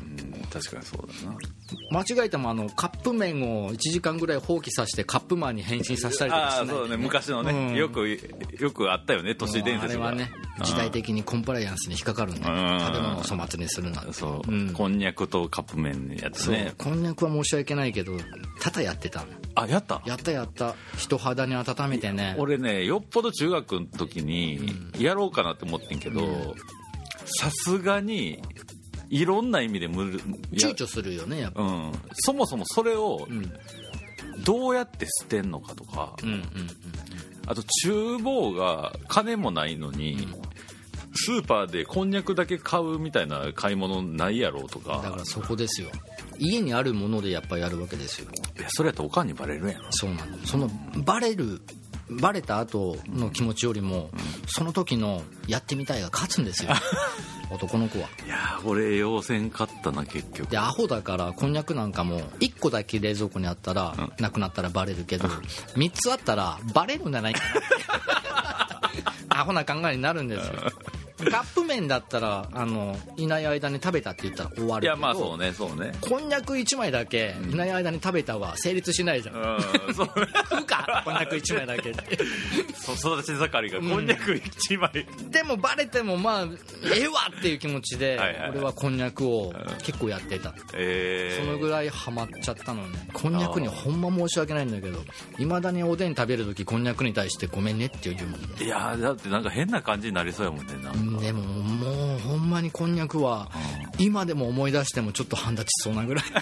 [0.51, 1.37] 確かにそうだな。
[1.91, 7.03] 間違えてもあのカップ麺を1時間ぐらい放棄させてカップマンに変身させたりとかしないでああそうだね。
[7.03, 7.75] 昔のね、うん。
[7.75, 8.07] よく
[8.59, 10.07] よくあったよね都市伝説が。
[10.07, 10.31] あれはね
[10.63, 12.79] 時代的にコンプライアンスに引っかかるんでうん。
[12.79, 14.13] 食べ物を粗末にするなんて。
[14.13, 14.73] そう、うん。
[14.73, 16.73] こんにゃくとカップ麺のやつそうね。
[16.77, 18.13] こんにゃくは申し訳ないけど
[18.59, 19.27] ただやってたの。
[19.55, 20.01] あやった？
[20.05, 20.75] やったやった。
[20.97, 22.35] 人肌に温めてね。
[22.37, 24.59] 俺ねよっぽど中学の時に
[24.99, 26.55] やろうかなって思ってんけど
[27.25, 28.41] さすがに
[29.09, 30.17] いろんな意味で無理
[30.61, 31.61] や躊躇するよねやっぱ。
[31.61, 33.51] うん、そもそもそれをうん。
[34.43, 36.43] どうやって捨てんのかとか、うんうん
[37.47, 40.27] あと厨房が金もないのに、
[41.15, 44.99] スーパーでこんにゃくだけ買うみたいな買い物ないやろうとか。
[45.01, 45.89] だからそこですよ
[46.39, 48.27] 家にあるものでやっぱやるわけですよ。
[48.57, 49.81] いやそれやったらおかんにバレるやん。
[49.91, 50.69] そうなのその
[51.05, 51.61] バレる
[52.09, 54.09] バレた後の気持ちよりも、
[54.47, 56.71] その時のやってみたいが勝つんですよ。
[57.51, 58.07] 男の子は。
[58.25, 60.49] いやー俺要線買ったな結局。
[60.49, 64.11] でアホだからこんにゃくなんかも1個だけ冷蔵庫にあったら、うん。
[64.19, 67.41] なくなったらバレるけど3つあったらバレるんじゃないか
[69.29, 69.39] な。
[69.41, 70.53] アホな考えになるんですよ
[71.17, 75.91] カップ麺だったらあのいない間に食べたって言ったら終わるいやまあそうねそうね。
[76.01, 79.39] こんにゃく1枚だけいない間に食べたは成立しないじゃん、う
[79.91, 80.27] んそうね。
[80.49, 81.93] 食うかこんにゃく1枚だけ
[82.75, 84.91] そ育ち盛りがこんにゃく一枚、
[85.29, 86.43] でもバレてもまあ
[86.95, 89.53] ええわっていう気持ちで俺はこんにゃくを
[89.83, 90.53] 結構やってた。
[90.73, 93.07] えー、そのぐらいハマっちゃったのね。
[93.13, 94.99] こんにゃくにほんま申し訳ないんだけど
[95.39, 98.47] いまだにおでん食べる時こんにゃくに対してごめんねって言うもんね。
[98.59, 103.49] いやーだってなんか変な感じになりそうやもんねなんかでももうほんまにこんにゃくは
[103.97, 106.25] 今でも思い出してもちょっと半立ちそうなぐらい。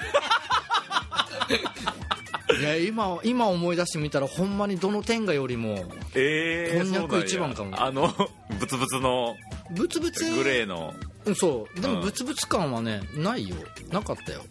[2.60, 7.82] いや今今思い出してみたらほんまにどの天下よりもえー、こんにゃく一番かも。
[7.82, 8.14] あの
[8.60, 9.36] ブツブツの
[9.72, 10.24] ブツブツ？
[10.32, 10.94] グレーの。
[11.26, 11.82] うんそう。
[11.82, 11.96] でうん。
[11.96, 13.56] もブツブツ感はねないよ。
[13.92, 14.42] なかったよ。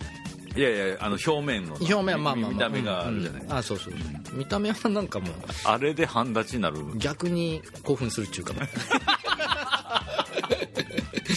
[0.56, 3.50] いやいやあの表面の表面はまあまあ、まあ、見た目があるじゃない、うん。
[3.50, 3.94] うんあそうそう。
[4.34, 5.30] 見た目はなんかもう
[5.64, 6.78] あれで半立ちになる。
[6.96, 8.54] 逆に興奮するっちゅうか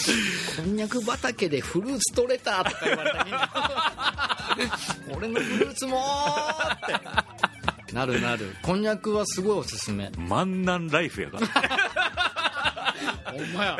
[0.57, 3.49] こんにゃく畑でフルーツ取れたとか言われたらみんな
[5.15, 6.79] 俺のフルーツもーっ
[7.87, 7.93] て。
[7.93, 8.55] なるなる。
[8.61, 10.11] こんにゃくはすごいおすすめ。
[10.17, 11.47] 万南ライフやから。
[13.31, 13.77] ほんまや。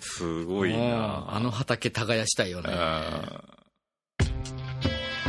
[0.00, 1.26] すごいな。
[1.28, 2.72] あの畑耕したいよね。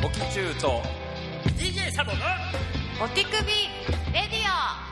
[0.04, 0.82] おきちゅうと。
[1.58, 2.18] DJ サボの
[3.04, 3.36] お手首
[4.14, 4.91] レディ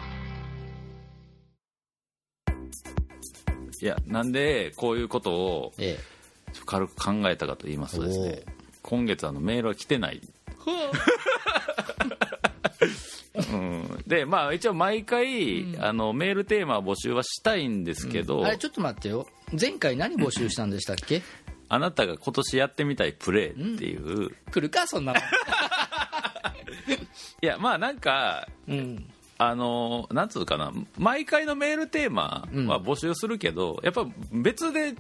[3.81, 5.97] いやなんでこういうことをえ
[6.65, 8.43] 軽く考えたかと言いますとですね
[8.83, 10.21] お今月あのメールは来てない、う。
[13.55, 19.27] ん、でまあ一応毎回、あのメールテーマを募集はしたいんですけど、えあれちょっと待ってよ。
[19.59, 21.21] 前回何募集したんでしたっけ？
[21.69, 25.19] あなたが今年やってみたいプレーっていう、来るかそんなの
[27.41, 29.07] いやまあなんかうん
[29.39, 34.95] あのなんつうかな毎回のメールテーマは募集するけど、やっぱ別で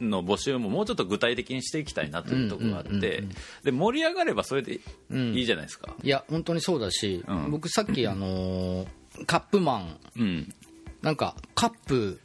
[0.00, 3.28] の募集ももうちょっと具体的にしていきたいなというところがあって、うんうんうんうん
[3.62, 5.34] で盛り上がればそれでうん。
[5.34, 7.50] いいじゃないですか、いや本当にそうだし、うん。
[7.52, 8.86] 僕さっきあのー
[9.26, 9.98] カップマン。
[10.16, 10.54] うん、
[11.02, 12.20] なんかカップ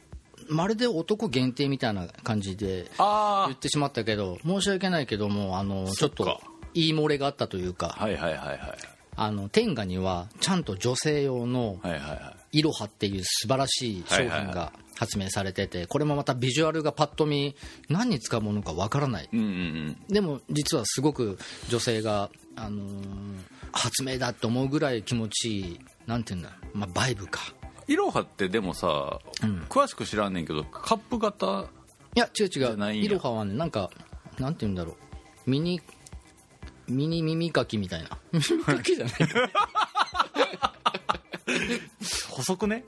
[0.48, 6.40] まるで男限定みたいな感じであ言ってしまったけど申し訳ないけどもあのちょっとそっか
[6.74, 7.96] 言い漏れがあったというか。
[7.98, 12.14] あはいはいはいはいあの天下にはちゃんと女性用のはいはいは
[12.52, 12.58] い。
[12.58, 17.56] イロハっていう素晴らしい商品はいはいはが発明されててこれもまたビジュアルがパッと見
[17.88, 19.28] 何に使うものかわからない。
[19.32, 19.96] うんうんうん。
[20.08, 21.36] でも実はすごく
[21.68, 23.04] 女性が、あのー
[23.76, 27.40] 発明だって思うぐらい気持ちいいなんていうんだ、まあ、バイブか。
[27.88, 29.62] イロハってでもさ、うん。
[29.68, 31.64] 詳しく知らんねんけどカップ型
[32.14, 33.04] いや違う違ゃないうんや。
[33.06, 33.90] イロハはねなんか
[34.38, 34.96] なんて言うんだろ
[35.46, 35.50] う。
[35.50, 35.80] ミニ
[36.88, 38.10] ミニ耳かきみたいな。
[38.32, 39.14] 耳かきじゃない。
[42.30, 42.84] 細くね？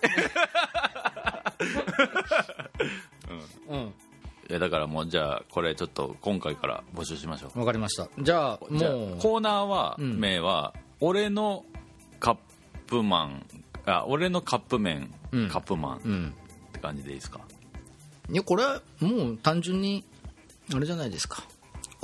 [3.68, 3.78] うん。
[4.48, 7.58] いやだからもうじゃあこれちょっと今回から募集しましょう。
[7.58, 8.08] わかりました。
[8.18, 9.18] じゃあじゃあもう。
[9.18, 10.20] コーナーは、うん。
[10.20, 11.64] 名は「俺の
[12.20, 12.36] カッ
[12.86, 13.46] プマン」
[13.86, 15.48] あ「俺のカップ麺、うん。
[15.48, 16.34] カップマン」うん。
[16.68, 17.40] って感じでいいですか？
[18.30, 20.04] いやこれはもう単純に
[20.74, 21.44] あれじゃないですか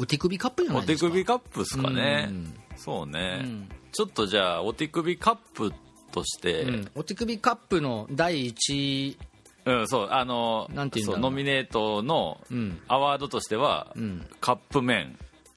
[0.02, 1.06] お手首カップじゃなおいですか。
[1.06, 2.54] 手首カップですかね、うん。
[2.76, 3.68] そうね、うん。
[3.92, 5.72] ちょっとじゃあお手首カップ
[6.10, 6.90] として、うん。
[6.96, 9.16] お手首カップの第一
[9.64, 12.80] うん、そうあのなんて言うそうノミネートのうん。
[12.88, 14.26] アワードとしては、うん。
[14.40, 15.16] カップ麺。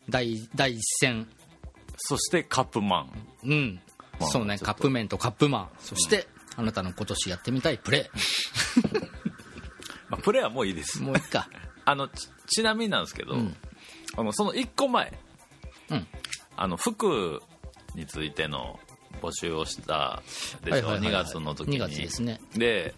[0.09, 1.27] 第第一戦。
[1.97, 3.11] そしてカップマン。
[3.45, 3.79] うん。
[4.19, 5.69] まあそうねカップ麺とカップマン。
[5.79, 8.11] そして、あなたの今年やってみたいプレ。
[10.07, 10.99] まあ、プレーはもういいです。
[10.99, 11.49] ーもういっか。
[11.85, 13.57] あのちちなみになんですけど、うん
[14.17, 15.13] あのその1個前。
[15.89, 16.07] うん。
[16.57, 17.41] あの服
[17.95, 18.79] についての
[19.21, 20.21] 募集をした
[20.63, 21.09] でしょ、はいはいはいはい。
[21.09, 21.77] 2月の時に。
[21.77, 22.39] 2月ですね。
[22.55, 22.95] で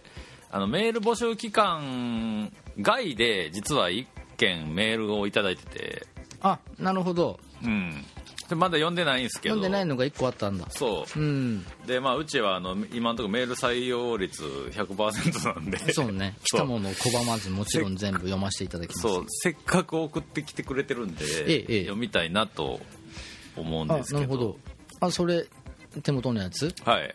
[0.50, 2.50] あのメール募集期間
[2.80, 6.06] 外で実は1件メールをいただいてて。
[6.40, 7.38] あなるほど。
[7.62, 7.90] うん。
[7.90, 8.17] で
[8.54, 9.56] まだ読んでないんですけど。
[9.56, 10.66] 読んでないのが1個あったんだ。
[10.70, 11.20] そう。
[11.20, 11.64] うん。
[11.86, 15.92] でまあうちはあの今のところメール採用率100%なんで。
[15.92, 16.36] そうね。
[16.44, 19.00] 来たものを拒まずもちろん全部読ませていただきます。
[19.02, 19.24] そう。
[19.28, 21.82] せっかく送ってきてくれてるんで、ええええ。
[21.82, 22.80] 読みたいなと
[23.56, 24.20] 思うんあですけど。
[24.20, 24.58] なるほど。
[25.00, 25.46] あそれ
[26.02, 26.74] 手元のやつ？
[26.84, 27.14] はい。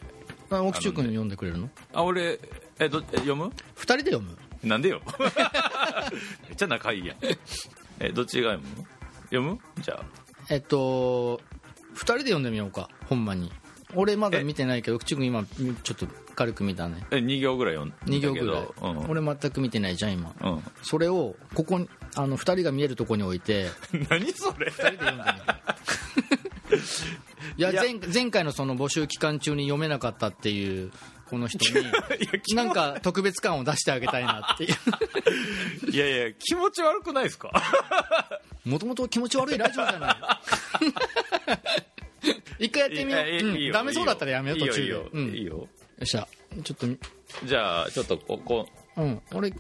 [0.50, 1.70] あ奥中君読んでくれるの？
[1.94, 2.40] あ俺
[2.80, 4.38] えどえ読む？2人で読む？
[4.64, 5.02] なんでよ。
[6.48, 7.18] めっちゃ仲いいやん。
[8.00, 8.86] えどっちが読む？
[9.26, 9.60] 読む？
[9.82, 11.42] じゃあえっと
[11.96, 13.52] 2人で読んでみようかほんまに。
[13.96, 15.46] 俺まだ見てないけど口君今
[15.84, 17.06] ちょっと軽く見たね。
[17.12, 18.46] え2行ぐらい読ん2行ぐらい。
[18.48, 19.10] ど、うん。
[19.10, 20.34] 俺全く見てないじゃん今。
[20.42, 23.68] うん、それをここにあの2人が見えるとこに置いて。
[24.10, 25.24] 何それ？2人で読んで
[26.72, 26.84] みる
[27.58, 27.82] いやいや。
[27.84, 30.92] 前前回のその募集期間中に読めなかったっていう
[31.30, 31.86] この人に
[32.56, 34.76] なんか特別感を出してあげたいなっていう。
[35.92, 37.52] いやいや気持ち悪くないですか？
[38.66, 40.16] もともと気持ち悪いラジオじゃない。
[42.60, 43.48] 一回やってみよう。
[43.48, 43.72] うん。
[43.72, 44.88] ダメそうだったらやめよういい途中で。
[44.90, 45.10] よ。
[45.12, 45.26] うん。
[45.28, 45.38] いいよ。
[45.38, 45.70] いいよよ
[46.04, 46.28] っしゃ。
[46.64, 46.88] ちょっと
[47.46, 48.70] じゃあちょっとここ。
[48.98, 49.22] うん。
[49.34, 49.54] 俺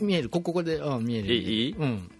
[0.00, 0.28] 見える。
[0.30, 1.34] ここであ見える。
[1.34, 1.66] いい？
[1.66, 1.72] いい？
[1.78, 2.10] うん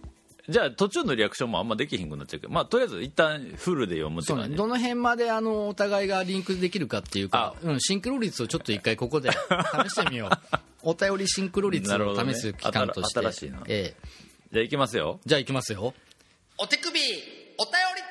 [0.47, 4.57] じゃあ途中のリアクションもあんまできひんくなっちゃうけどまあとりあえず一旦フルで読むってそう感じね。
[4.57, 9.31] どの辺まであのお互いがリンクできるかっていうか、うん、シンクロ率をちょっと一回ここで
[9.87, 10.29] 試してみよう。
[10.83, 12.33] お便りシンクロ率をなるほどね。
[12.33, 13.63] 試す期間として、新しいな。
[13.67, 14.07] ええ。
[14.51, 15.19] じゃあいきますよ。
[15.25, 15.93] じゃあいきますよ。
[16.57, 18.01] お手首お便り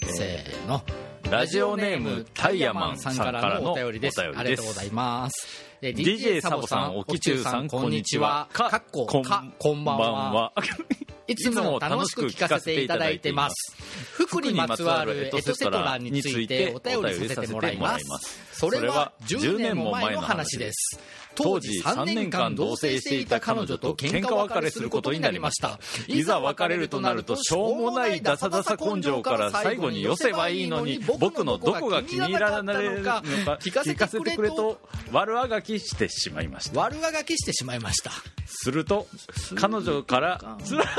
[0.00, 0.82] タイム、せーの。
[1.30, 4.20] ラジオネームタイヤマンさんからのお便りです。
[4.20, 4.40] お便りです。
[4.40, 5.48] ありがとうございます。
[5.73, 8.48] え DJ サボさんおきちゅうさんこんにちは。
[8.52, 10.52] かっこかこんばんは。
[11.26, 13.76] いつも楽しく聞かせていただいてます。
[14.12, 20.98] 服にまつわるエトセトラについてお便りさせてもらいますそれは10年も前の話です。
[21.34, 25.80] 当時3年間同棲していた彼女と喧嘩別れすることになりました。
[26.06, 33.22] いざ別れるとなるとしょうもないダサダサ根性から最後に寄せばいいのに僕のどこが気に入られるのか
[33.60, 36.80] 聞かせてくれと悪あがきしてしまいました。
[36.80, 38.12] 悪あがきしてしまいました。
[38.46, 39.08] すると
[39.56, 40.84] 彼女から つら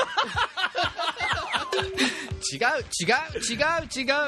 [2.54, 3.56] 違う違う違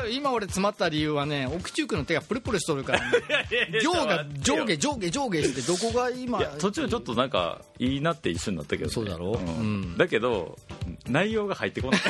[0.08, 0.12] う違う。
[0.12, 3.18] 今俺詰まった理由はね奥中君の手がプルプルしとるから、ね、
[3.82, 9.38] 上が上下上下上下してどこが今途中ちょっとなんかいいなって一瞬なったけどね、そうだろ？
[9.38, 9.46] ん。
[9.46, 9.98] うん。
[9.98, 10.58] だけど
[11.08, 12.02] 内容が入ってこない、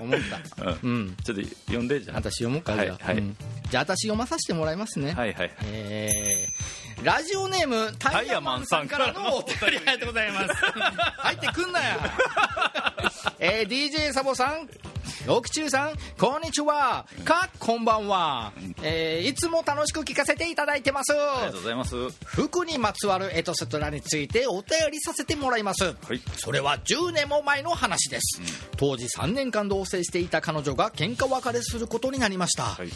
[0.00, 0.20] 思っ
[0.58, 0.70] た。
[0.70, 0.78] うん。
[0.82, 1.16] うん。
[1.24, 2.16] ちょっと読んでじゃあ。
[2.16, 3.22] 私読もうかじゃあ、はいはい。
[3.22, 3.36] うん。
[3.70, 5.50] じゃあ私読まさせてもらいますね、はいはい。
[5.64, 10.54] えーラジオネームタイヤマンさんからのお便りありがとうございます。
[11.18, 11.98] 入ってくんなや
[13.38, 14.68] えー DJ サボさん
[15.28, 17.06] 奥中さんこんにちは。
[17.24, 21.12] かこんばんは、えーいつも楽しく聞かせていただいてます。
[21.12, 21.94] ありがとうございます。
[22.24, 26.20] 服にまつわるエトセトラについてお便りさせてもらいます、はい。
[26.36, 28.40] それは10年も前の話です、
[28.76, 32.88] 当時3年間同棲していた彼女が喧嘩別れすることになりました、はい。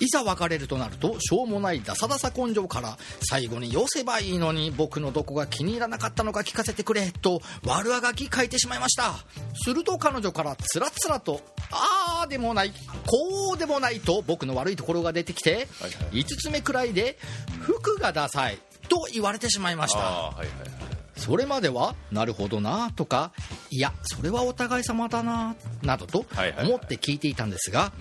[0.00, 9.14] いざ別れるとなるとしょうもないダサダサ根性から最後に寄せばいいのに僕のどこが気に入らなかったのか聞かせてくれと悪あがき書いてしまいました。
[9.54, 12.70] すると彼女からつらつらとああでもない
[13.06, 16.22] こうでもないと僕の悪いところが出てきてはいはい。
[16.22, 17.18] 5つ目くらいで
[17.60, 18.58] 服がダサい
[18.88, 19.98] と言われてしまいました。
[20.00, 20.85] ああはいはいはい
[21.16, 23.32] それまではなるほどなとか
[23.70, 26.26] いやそれはお互い様だななどと
[26.62, 27.92] 思って聞いていたんですが、ん。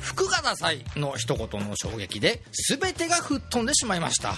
[0.00, 4.34] 服がダサいの一言の衝撃で全てが吹っ飛んでしまいました、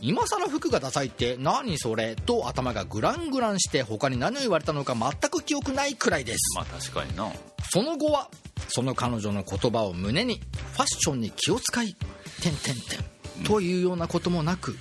[0.00, 6.56] 今更服がダサいって何それと頭がグラングランして他に何を言われたのか全く記憶ないくらいです。
[6.56, 7.30] まあ確かにな。
[7.70, 8.30] その後は
[8.68, 10.40] その彼女の言葉を胸に
[10.72, 11.94] ファッションに気を使い
[12.42, 14.76] 「てんてんてん」というようなこともなく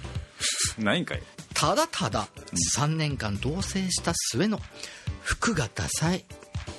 [0.78, 1.24] ないんかい
[1.56, 2.28] ただただ
[2.78, 4.60] 3年間同棲した末の
[5.22, 6.26] 服がダサい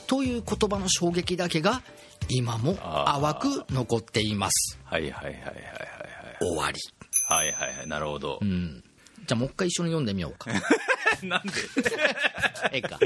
[0.07, 1.83] という言葉の衝撃だけが
[2.29, 4.79] 今も淡く残っています。
[4.85, 5.57] はいはいはいはいはい
[6.41, 6.79] 終わり。
[7.29, 7.89] はいはいはいはい。
[7.89, 8.39] なるほど。
[8.41, 8.85] うん。
[9.27, 10.51] じゃあもう一回一緒に読んでみようか
[11.27, 11.43] なん
[12.73, 12.99] ええか。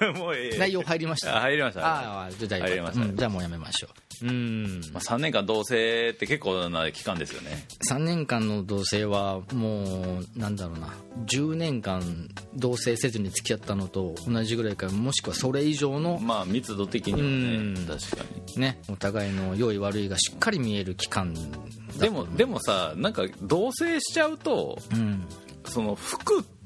[0.00, 0.58] で もうええ。
[0.58, 1.36] 内容入りました。
[1.36, 1.86] あ入りました。
[1.86, 3.04] ああじゃあ大丈夫入りました。
[3.04, 3.88] うんじゃあもうやめましょ
[4.22, 4.26] う。
[4.26, 4.80] うん。
[4.92, 7.66] まあ、3年間同棲って結構な期間ですよね。
[7.88, 10.94] 3年間の同棲はもうなんだろうな。
[11.26, 17.74] 10年間同棲せずに付き合ったのと同じぐらいかもしくはそれ以上のまあ密度的にはうん。
[17.74, 18.24] ね確か
[18.56, 18.60] に。
[18.60, 18.80] ね。
[18.88, 21.34] お互いの良い悪いがしっかり見える期間
[21.98, 25.24] でもでもさなんか同棲しちゃうとうん。
[25.64, 26.57] その服って、うん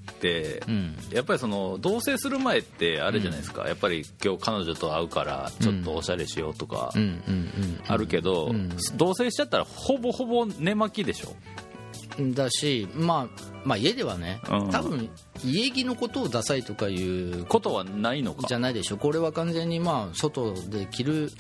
[1.13, 6.93] やっぱりその同棲する前ってあれじゃないですか、やっぱり今日彼女と会うからちょっとおしゃれしようとか
[7.89, 8.69] あるけど、うん。
[8.97, 11.31] 同棲しちゃったらほぼほぼ寝巻きでしょ。
[11.57, 11.72] うん
[12.19, 14.71] だし、まあ、まあ家ではね、うん。
[14.71, 15.09] 多分
[15.45, 18.47] 家着のことをダサいとかいうことはないのか。
[18.47, 18.97] じゃないでしょ。
[18.97, 21.31] これは完全にまあ外で着るうん。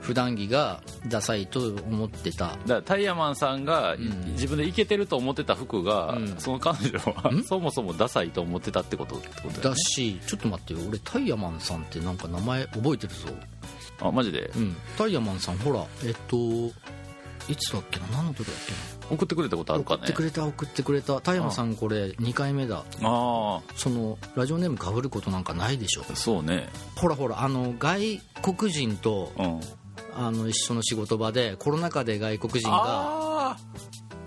[0.00, 2.46] 普段着がダサいと思ってた。
[2.46, 3.96] だからタイヤマンさんが、
[4.32, 6.36] 自分でイケてると思ってた服が、うん。
[6.38, 10.80] その彼女はそもそもダサいと思ってたってことってことだよだねしちょっと待ってよ。
[10.88, 13.28] 俺タイヤマンさんってなんか名前覚えてるぞ。
[14.00, 14.50] あマジで？
[14.56, 14.76] うん。
[14.96, 16.36] タイヤマンさんほらえっと
[17.50, 18.06] いつだっけな？
[18.12, 18.97] 何の時だっけな？
[19.10, 20.00] 送ってくれたことあるかね。
[20.00, 21.20] 送ってくれた送ってくれた。
[21.20, 22.84] タイヤマンさんこれ2回目だ。
[23.02, 26.02] あそのラジオネームかぶることなんかないでしょ。
[26.10, 26.68] あそうね。
[26.96, 29.60] ほらほらあの外国人とうん。
[30.14, 33.56] あの一緒の仕事場でコロナ禍で外国人がああ。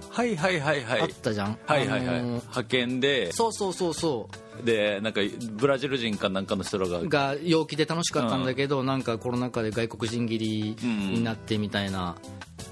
[0.10, 1.02] はいはいはいはい。
[1.02, 3.32] あったじゃん、はいはいはい、あの派遣で。
[3.34, 4.30] そうそうそうそ
[4.64, 5.22] でなんか
[5.54, 7.00] ブラジル人かなんかの人らが。
[7.00, 12.16] うが陽気で楽しかったんだけど、なんかコロナ禍で外国人切りになってみたいな、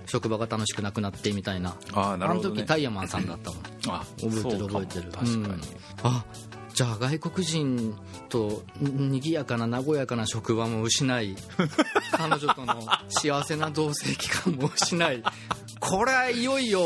[0.09, 1.75] 職場が楽しくなくなってみたいな。
[1.93, 3.61] あーなるほど、ね、の時タイヤマンさんだったもん。
[3.87, 5.11] あ覚えてる覚えてる。
[5.11, 5.61] 確かに、うん。
[6.03, 6.25] あ
[6.73, 7.93] じゃあ外国人
[8.29, 11.35] とににぎやかな和やかな職場も失い
[12.11, 15.23] 彼女との幸せな同棲期間も失い
[15.79, 16.81] これはいよいよ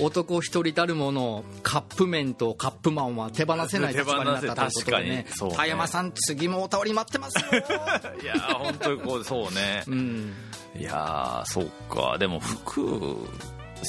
[0.00, 5.10] 男一人たるものカップ麺とカップマンは手放せない立場になったということでね。
[5.26, 5.26] ね。
[5.56, 7.44] 田山さん次もおたわり待ってますよ。
[8.22, 9.84] いやー本当にこうそうね。
[9.86, 10.34] うん。
[10.76, 12.18] いやーそっか。
[12.18, 13.28] でも服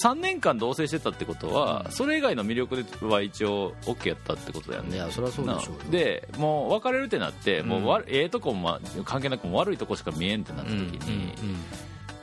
[0.01, 4.95] 3年間同棲してたってことは、それ以外の魅力は一応 OK やったってことだよね。
[4.95, 11.33] いやそりゃそうでしょうでもう別れるってなって、もうええとこもま関係なくも悪いとこしか見えんってなった時に、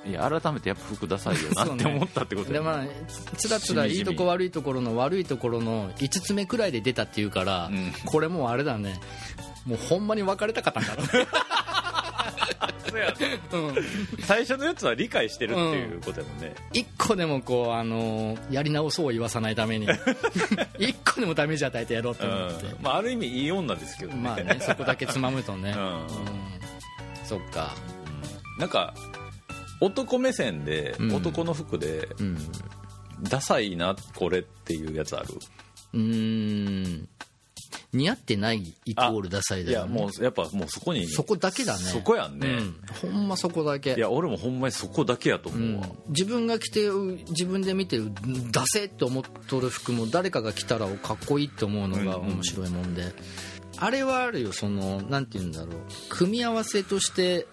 [0.06, 2.84] いや改めてやっぱ服ダサいよなって思ったってことだよでまあ
[3.36, 7.92] つらつらいいとこ悪いところの悪いところの5つ目くらいで出たっていうから、うん。
[8.06, 9.00] これもうあれだね。
[9.66, 11.02] もうほんまに別れたかったんだろ。
[11.02, 11.06] う
[12.92, 13.06] ね
[13.52, 13.74] うん。
[14.24, 19.86] 最初のやつは理解してるっていうことやもんね、一個でもこう、あのーやり直そうを言わさないために。
[20.78, 22.82] 一個でもダメージ与えてやろうと思って、うん。
[22.82, 25.82] まあ、ある意味いい女ですけどね,、まあねそこだけつまむとね、うん。
[25.82, 26.06] うん。
[27.24, 27.74] そっか。
[28.58, 28.92] なんか
[29.80, 31.14] 男目線で、うん。
[31.14, 32.38] 男の服でうん。
[33.22, 35.26] ダサいなこれっていうやつある？
[35.94, 37.08] うーん。
[37.92, 39.96] 似合ってないイコールダサいいだよね。
[39.96, 41.84] やもうやっぱもうそこにそこだけだね。
[41.84, 42.80] そこやんね、うん、
[43.12, 43.94] ほんまそこだけ。
[43.94, 48.12] いや俺もほんまにそこだけやとうん思うわ、自分が着てる自分で見てる
[48.52, 52.32] ダセって思っとる服も誰かが着たらかっこいいって思うのがうんうん。
[52.34, 53.12] 面白いもんで、
[53.80, 55.68] あれはあるよそのなんて言うんだろう。
[56.10, 57.46] 組み合わせとして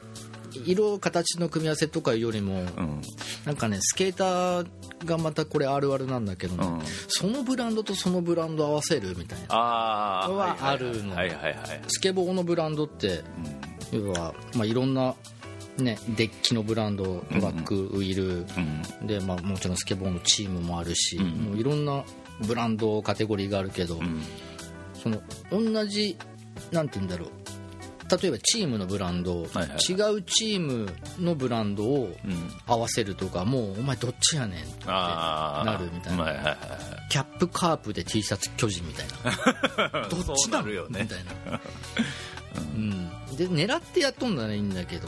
[0.66, 3.02] 色形の組み合わせとかよりも、うん
[3.46, 4.68] なんかねスケーター
[5.06, 6.82] がまたこれあるあるなんだけどね、うん。
[7.08, 9.46] そのブランドとそのブランド合わせるみたいな。
[9.50, 11.56] ああはあるのはいはいはい
[11.88, 13.24] スケボーのブランドって
[13.92, 15.16] 要は、まあ、いろんな、
[15.78, 18.46] ね、デッキのブランドトラック、ウィル
[19.02, 19.08] うん。
[19.08, 21.26] で、まあ、もちろんスケボーのチームもあるし、うん。
[21.26, 22.04] もういろんな
[22.46, 24.22] ブランドカテゴリーがあるけど、うん
[25.50, 26.18] その同じ
[26.72, 27.30] なんて言うんだろう。
[28.10, 29.70] 例えばチームのブランド、はいはい。
[29.70, 30.90] 違うチーム
[31.20, 32.52] のブランドをうん。
[32.66, 36.24] 合わせるとかもうお前どっちやねんってなるみたいな。
[36.24, 36.58] はいはいはい
[37.10, 40.08] キャップカープで T シャツ巨人みたいな。
[40.10, 41.04] どっちなるよね。
[41.04, 41.62] みたいな、
[42.76, 45.08] うん、で狙ってやっとんならいいんだけど、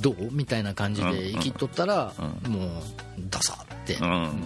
[0.00, 0.28] どう？
[0.30, 2.12] みたいな感じで生きとったら、
[2.46, 2.70] うもう
[3.28, 4.42] ダサうん、うん。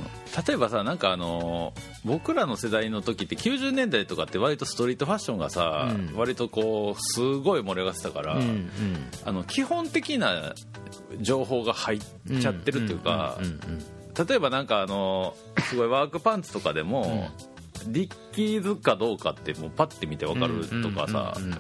[0.47, 6.17] 例えばさなんかあのー僕らの世代の時って90年代とかって割とストリートファッションがさ、うん。
[6.17, 8.71] 割とこうすごい盛り上がってたから、うんうん。
[9.25, 10.55] あの基本的な
[11.21, 12.01] 情報が入っ
[12.41, 13.61] ちゃってるっていうか、んんん
[14.29, 15.35] 例えばなんかあの
[15.69, 17.29] すごいワークパンツとかでも、
[17.89, 21.59] リッキーズかどうかってもうパッて見て分かるとかさ、うんうん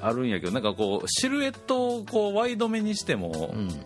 [0.00, 3.84] あるんやけどなんかこうシルエットをこうワイドめにしても、うんうん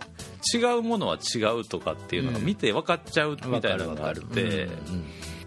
[0.55, 4.71] 違うものは違うとかっていうのが見て分かっちゃうみたいなのがあって、る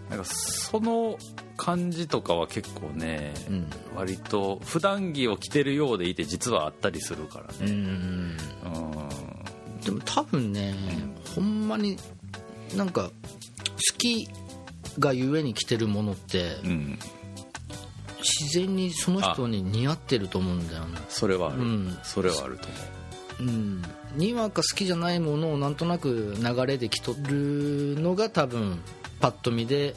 [0.08, 1.18] なんかその
[1.56, 3.34] 感じとかは結構ね、
[3.94, 8.36] 割と普段着を着てるようでいて実はあったりするからね、うん
[9.84, 10.74] でも多分ね、
[11.34, 11.96] ほんまに
[12.76, 13.10] なんか好
[13.98, 14.28] き
[14.98, 16.56] がゆえに着てるものって
[18.18, 20.98] 自然にその人に似合ってると思うんだよね。
[21.08, 21.98] それはある、うん。
[22.02, 22.66] それはあると
[23.40, 23.82] 思うん
[24.16, 28.80] にわか好きじゃないものをなんとなく流れで着とるのが多分
[29.20, 29.94] パッと見で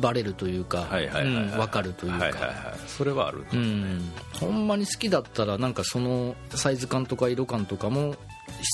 [0.00, 2.54] バレるというか分かるというか、はいはいはい、
[2.86, 8.16] それはあるとうん、ほんまに好きだったらなんかそのサイズ感とか色感とかも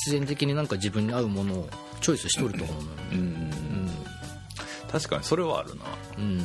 [0.05, 1.69] 必然的になんか自分に合うものを
[2.01, 2.77] チョイスしとると思う
[3.12, 3.25] うんうん。
[3.25, 3.90] うん。
[4.90, 5.83] 確かにそれはあるな。
[6.19, 6.38] うん、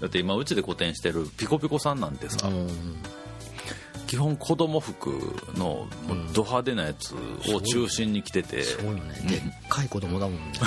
[0.00, 2.66] だって今うちで個展してるピコピコさんなんてさ、あの
[4.10, 5.08] 基本子供服
[5.54, 5.86] の
[6.32, 7.14] ド派手なやつ
[7.54, 9.14] を中心に着てて、すごいよね。
[9.28, 10.58] でっかい子供だもんね。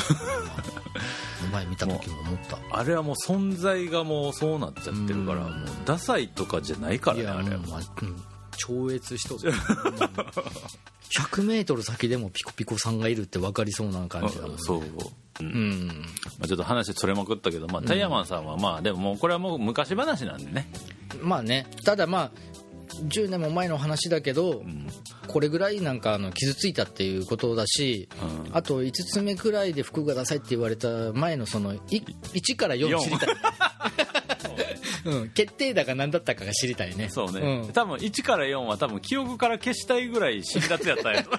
[1.51, 2.57] 前見た時も思った。
[2.71, 5.59] あれはもう存在がもうそうなっちゃってるから、うん。
[5.59, 8.23] もうダサいとかじゃないからねあれはまうん
[8.55, 9.51] 超越しとる。
[11.11, 14.57] 100m 先でもピコピコさんがいるって分かりそうな感じだもんね。
[14.59, 14.83] そう、
[15.41, 15.45] うん。
[15.45, 15.87] うん。
[16.39, 20.71] まあ、ちょっと話それまくったけど、まあ、タイヤマンさんはまあでももうこれはもう昔話なんでね、
[21.21, 21.67] まあね。
[21.83, 22.52] ただまあ
[23.01, 24.87] 10年も前の話だけど、うん。
[25.27, 28.09] これぐらいなんかあの傷ついたっていうことだし、
[28.47, 28.55] うん。
[28.55, 33.35] あと5つ目くらいで服がダサいって言われた前のその1から4知りたい。
[35.05, 37.09] うん、決定打が何だったかが知りたいね。
[37.09, 37.73] そうね、ん。
[37.73, 41.31] 多分1から4は多分記憶から消したいぐらい辛辣やったんやと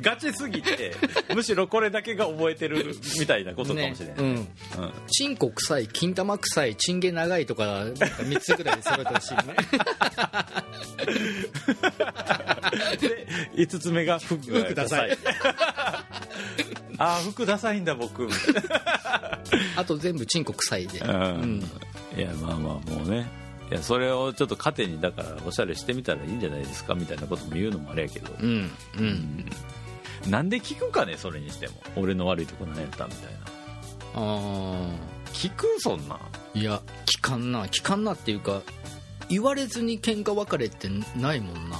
[0.00, 0.94] ガチすぎて
[1.34, 4.22] むしろこれだけが覚えてるみたいなことかもしれない、ね。
[4.22, 4.48] うん。
[5.08, 9.42] チンコ臭い金玉臭いチンゲ長いとかなんか3つぐらいで揃えてほしいね
[13.00, 15.18] で5つ目が服が服ダサい。
[16.98, 18.26] ああ服ダサいんだ僕。
[18.26, 18.64] みたい
[19.76, 21.40] あと全部チンコ臭いで、な、うん。
[21.42, 21.60] うん。
[22.16, 23.26] いやまあまあもうね。
[23.70, 29.44] いやそれをちょっと糧にだからおしゃれしてみたらいいんじゃないですかみたいなことも言うのもあれやけど、うんうん。
[30.30, 31.74] なんで聞くかねそれにしても。
[31.96, 33.38] 俺の悪いとこ何やったみたいな。
[34.14, 34.88] あ
[35.32, 36.18] 聞くそんな。
[36.54, 37.66] いや聞かんな。
[37.66, 38.62] 聞かんなっていうか
[39.28, 41.78] 言われずに喧嘩別れってないもんな。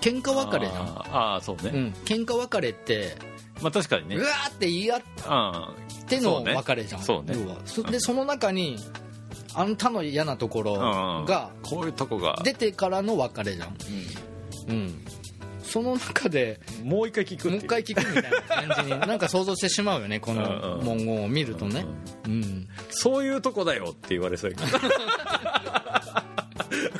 [0.00, 1.92] 喧嘩別れじゃんあーあーそうね、うん。
[2.04, 3.16] 喧嘩別れって
[3.60, 4.16] まあ確かにね。
[4.16, 6.06] うわーって言い合っうん。
[6.06, 7.02] ての別れじゃん。
[7.02, 7.34] そうね。
[7.40, 7.56] 要は。
[7.64, 8.76] そでその中に
[9.54, 12.40] あんたの嫌なところうんがこういうとこが。
[12.44, 13.76] 出てからの別れじゃん。
[14.68, 15.04] うん。
[15.62, 20.84] その中でもう一回聞くもう一回聞くみたいな感じに なんか想像してしまうよねこのうんうん。
[20.84, 21.84] 文言を見るとね。
[22.24, 22.68] うん。
[22.90, 24.78] そういうとこだよって言われそうやけど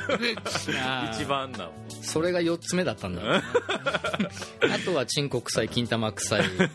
[1.13, 1.69] 一番な
[2.01, 3.21] それが4つ目だったんだ。
[3.41, 3.41] あ
[4.85, 6.69] とはチンコ臭い金玉臭い うん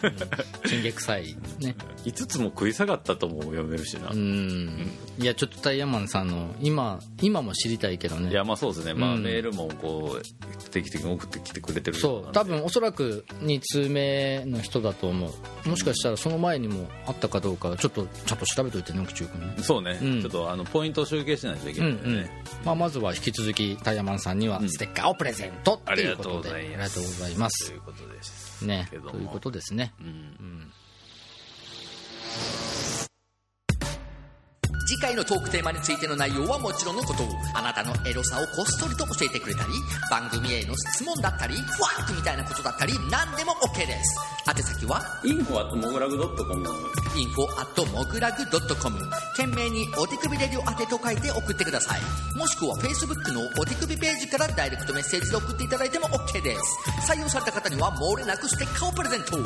[0.68, 1.76] チンゲ臭いね。
[2.04, 4.90] 5つも食い下がったとも読めるしな、うん。
[5.18, 8.30] いやちょっとタイヤマンさんの今今も知りたいけどね。
[8.30, 9.22] いやまあそうですね、まあ、うん。
[9.22, 11.96] メールもこう定期的に送ってきてくれてる。
[11.96, 12.32] そう。
[12.32, 15.68] 多分おそらく2通目の人だと思う。
[15.68, 19.54] もしかしたらその前にもあったかどうかちょっとちゃんと調べといてね口中君ね。
[19.62, 20.20] そうね、うん。
[20.20, 22.30] ちょっとあのポイントを集計しないといけうんうんないんでね、
[22.64, 26.50] まあ、まずは引き続きタイヤマンさんにはステッカーをプレゼントっていうことで。
[26.50, 27.68] あありがとうございます。
[27.68, 28.66] ということです。
[28.66, 28.88] ね。
[28.90, 29.92] ということですね。
[30.00, 30.72] うん
[34.86, 37.24] 次回のトークテーマについての内容はもちろんのこと
[37.54, 39.72] あなたのエロさをこっそりと教えてくれたり
[40.10, 44.16] 番組への質問だったりファンクみたいなことだったり何でも OK です。
[44.46, 46.68] 宛先はインフォアットモグラグドットコム
[47.16, 48.44] info at モグラグ
[48.76, 48.98] .com
[49.36, 52.00] 懸命にお手首レディオ宛てと書いて送ってください。
[52.36, 56.60] もしくは Facebook のお手首ページからダイレクトメッセージで送っていただいても OK です。
[57.10, 59.44] 採用された方には漏れなくステッカーをプレゼントお便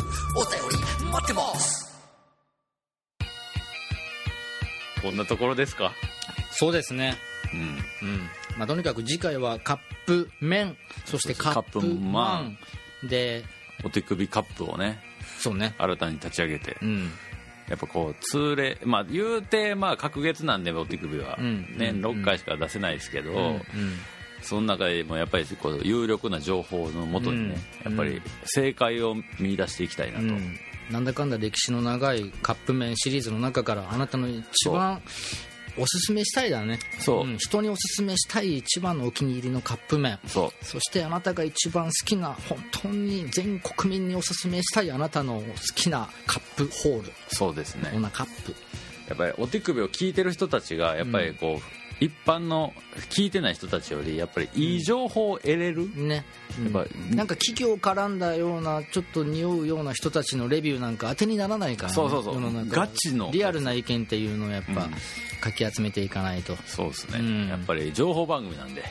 [0.98, 1.87] り待ってます。
[5.02, 5.92] こんなところですか？
[6.50, 7.16] そうですね。
[7.52, 7.60] うん。
[7.60, 8.18] うん。
[8.58, 10.76] まあ、とにかく次回はカップ麺。
[11.04, 12.58] そしてカップママン
[13.04, 13.44] ンで
[13.84, 14.98] お手首カップをね
[15.38, 15.74] そうね。
[15.78, 16.76] 新たに立ち上げて。
[16.82, 17.10] うん。
[17.68, 21.74] やっぱこう通例まあ言うてまあ隔月なんでお手首は、うん。
[21.78, 22.06] 年うん。
[22.06, 23.62] 6回しか出せないですけど、うん。
[24.42, 27.92] その中でもやっぱりこう有力な情報のもとにね、うん。
[27.92, 30.58] やっぱり正解を見出していきたいなと、うん
[30.90, 35.02] なんだかんだ歴史の長いカップ麺シリーズの中からあなたの一番
[35.76, 36.80] おすすめしたいだね。
[36.98, 37.24] そう。
[37.26, 37.38] ん。
[37.38, 40.18] 人におすすめしたい一番のお気に入りのカップ麺。
[40.26, 40.64] そう。
[40.64, 45.42] そしてあなたが一番好きな本当に全国民におすすめしたいあなたの好
[45.76, 47.12] きなカップホール。
[47.28, 47.90] そうですね。
[47.92, 48.54] こんなカップ？
[49.08, 52.72] やっぱりお手首を聞いてる人たちがやっぱりこう、一般の
[53.10, 56.24] 聞いてない人たちよりやっぱりいい情報を得れる、ね、
[56.58, 62.34] うんやっぱなんか企業絡んだようなちょっと匂うような人たちのレビューなんか当てにならないから、ね、そうそうそう。
[62.34, 63.30] 世の中ガチの。
[63.32, 64.90] リアルな意見っていうのをやっぱ、うん
[65.40, 66.56] かき集めていかないと。
[66.66, 67.48] そうですね、うん。
[67.48, 68.82] やっぱり情報番組なんで。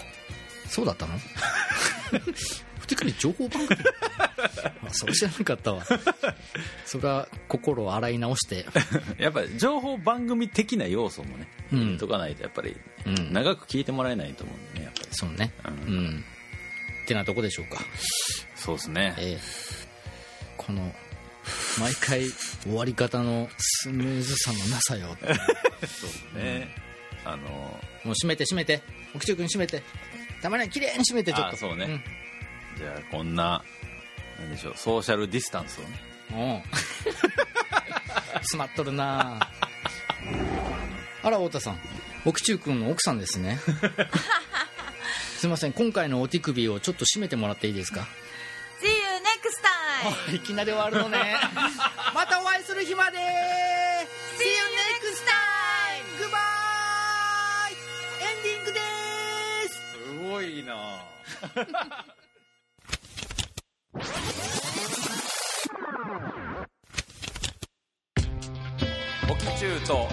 [0.66, 1.14] そうだったの？
[2.88, 3.80] ふてくり情報番組？
[4.88, 5.84] あそれ知らなかったわ。
[6.86, 8.66] それは心を洗い直して。
[9.20, 11.98] やっぱり情報番組的な要素もね、うん。
[11.98, 13.34] とかないとやっぱりうん。
[13.34, 15.08] 長く聞いてもらえないと思うんでねやっぱり。
[15.12, 15.52] そうね。
[15.66, 16.06] ううん。
[16.18, 16.26] ん、
[17.04, 17.82] ってなとこでしょうか。
[18.56, 19.14] そうですね。
[19.18, 19.88] ええ
[20.56, 20.94] この
[21.80, 22.30] 毎回
[22.64, 25.16] 終わり方のスムーズさのなさよ。
[25.24, 25.38] そうで
[26.08, 26.76] すね、
[27.24, 27.80] あのも
[28.12, 28.82] う閉めて閉めて。
[29.14, 29.82] 奥中君閉めて。
[30.42, 31.56] たまには綺麗に閉めてちょっと。
[31.56, 32.04] あそうね
[32.78, 33.64] じゃあこんな
[34.40, 36.00] なんでしょうソーシャルディスタンスをね。
[36.32, 36.64] うん。
[38.42, 39.40] 詰まっとるな。
[39.42, 39.52] あ
[41.24, 41.80] あら太田さん。
[42.26, 43.60] 奥中君の奥さんですね。
[45.38, 45.74] すいません。
[45.74, 48.08] 今回のお手首をちょっと締めてもらっていいですか
[48.82, 50.36] ？See you next time!
[50.36, 51.36] いきなり終わるのね。
[52.14, 53.18] またお会いする日まで。
[53.18, 54.56] See you
[55.04, 56.18] next time!
[56.20, 56.38] グッバ
[57.70, 57.74] イ
[58.24, 58.80] エンディングで
[59.70, 59.76] す。
[59.76, 61.04] すごいな
[69.58, 70.08] チューと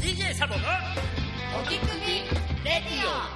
[0.00, 0.60] DJ サボの
[1.56, 1.86] お手首
[2.64, 3.34] レディオ。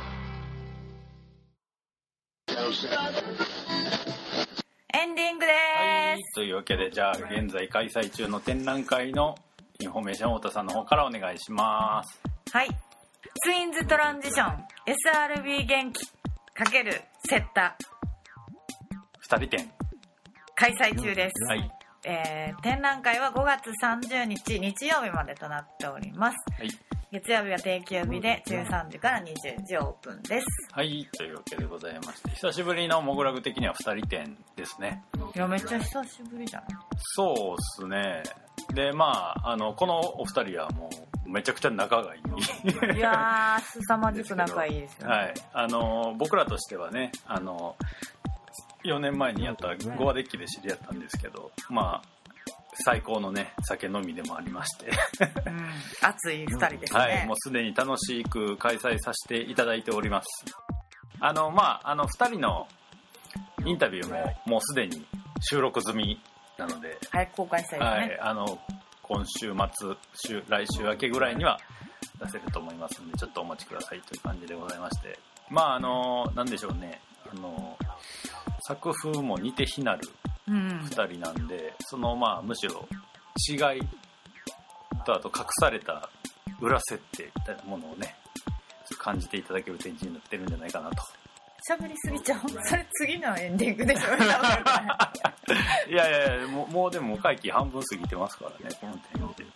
[4.98, 9.36] エンディングではいというわけでじゃあ現在開催中の展覧会の
[9.78, 12.20] インフォメーション太田さんの方からお願いします。
[12.50, 12.68] すはい。
[13.44, 17.76] ツインズトランジション SRB 元気×セッタ
[19.30, 19.70] 2人展。
[20.56, 21.77] 開催中です、はい
[22.08, 26.36] えー展覧会は5月30日日曜日までとなっております。
[26.58, 26.70] はい。
[27.12, 30.46] 月曜日は定休日で13時から20時オープンです。
[30.72, 31.08] はい。
[31.16, 35.04] というわけでございまして久しぶりのモグラグ的には2人展ですね。
[35.34, 36.68] いやめっちゃ久しぶりじゃない？
[37.14, 38.22] そうっすね。
[38.74, 40.90] でまああのこのお二人はも
[41.26, 42.96] うめちゃくちゃ仲がいい。
[42.96, 47.76] いやー凄まじく仲いいですよね、はい、あの僕らとしてはねあの
[48.84, 52.18] 4年前にやったゴアデッキで知り合ったんですけどまあ
[52.84, 55.66] 最高のね酒飲みでもありまして、うん、
[56.00, 60.44] 熱い2人ですね、はい、もうすでに楽しく開催させていただいております。
[61.20, 62.68] あのまああの2人の
[63.66, 65.04] インタビューももうすでに
[65.40, 66.20] 収録済み
[66.56, 68.58] なので、早く公開したいですはね、い、あの
[69.02, 71.58] 今週末週来週明けぐらいには
[72.20, 75.18] 出せると思いますのでちょっとお待ちくださいという感じでございまして。
[75.50, 77.00] まああのなんでしょうね。
[77.30, 77.76] あの
[78.68, 80.06] 作風も似て非なる
[80.46, 80.80] うん。
[80.80, 82.86] 2人なんでそのまあむしろ
[83.48, 83.80] 違い
[85.06, 86.10] とあと隠された
[86.60, 88.14] 裏設定みたいなものをね
[88.98, 90.96] 感じていただける展示になってるんじゃないかなと。
[91.70, 92.40] 喋りすぎちゃう。
[92.64, 94.00] それ次のエンディングでしょ。
[95.90, 99.54] いやいやいやもうもうでも会期半分過ぎてますからねこの点で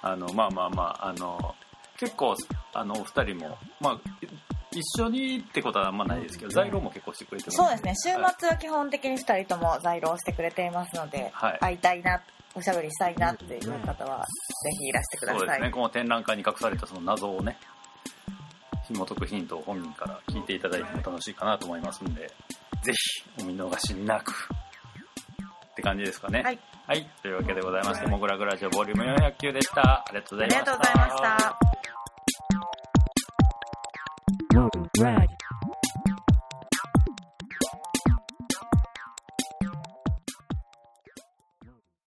[0.00, 1.54] あのまあまあまああの
[1.98, 2.34] 結構
[2.72, 4.00] あのお二人もまあ
[4.72, 7.56] 一緒にってことはあんまないですけど在庫も結構してくれてます。
[7.56, 7.94] そうですね。
[7.96, 11.58] 週末は基本的に2人とも在労してくれていますので、はい。
[11.58, 12.20] 会いたいな
[12.54, 17.56] おしゃべりしたいなっていう方はぜひいらしてください、そうですねこの展覧会に隠されたその謎をね
[18.86, 22.32] 紐解くヒントを本人から聞いていただいても楽しいかなと思いますんで
[22.82, 26.42] ぜひお見逃しなくって感じですかね。
[26.42, 29.80] はい、はい、というわけでございまして「モグラグラジオボリューム409でした。
[29.80, 30.72] ありがとうございました。
[30.72, 31.97] ありがとうございました
[35.00, 35.37] Rad.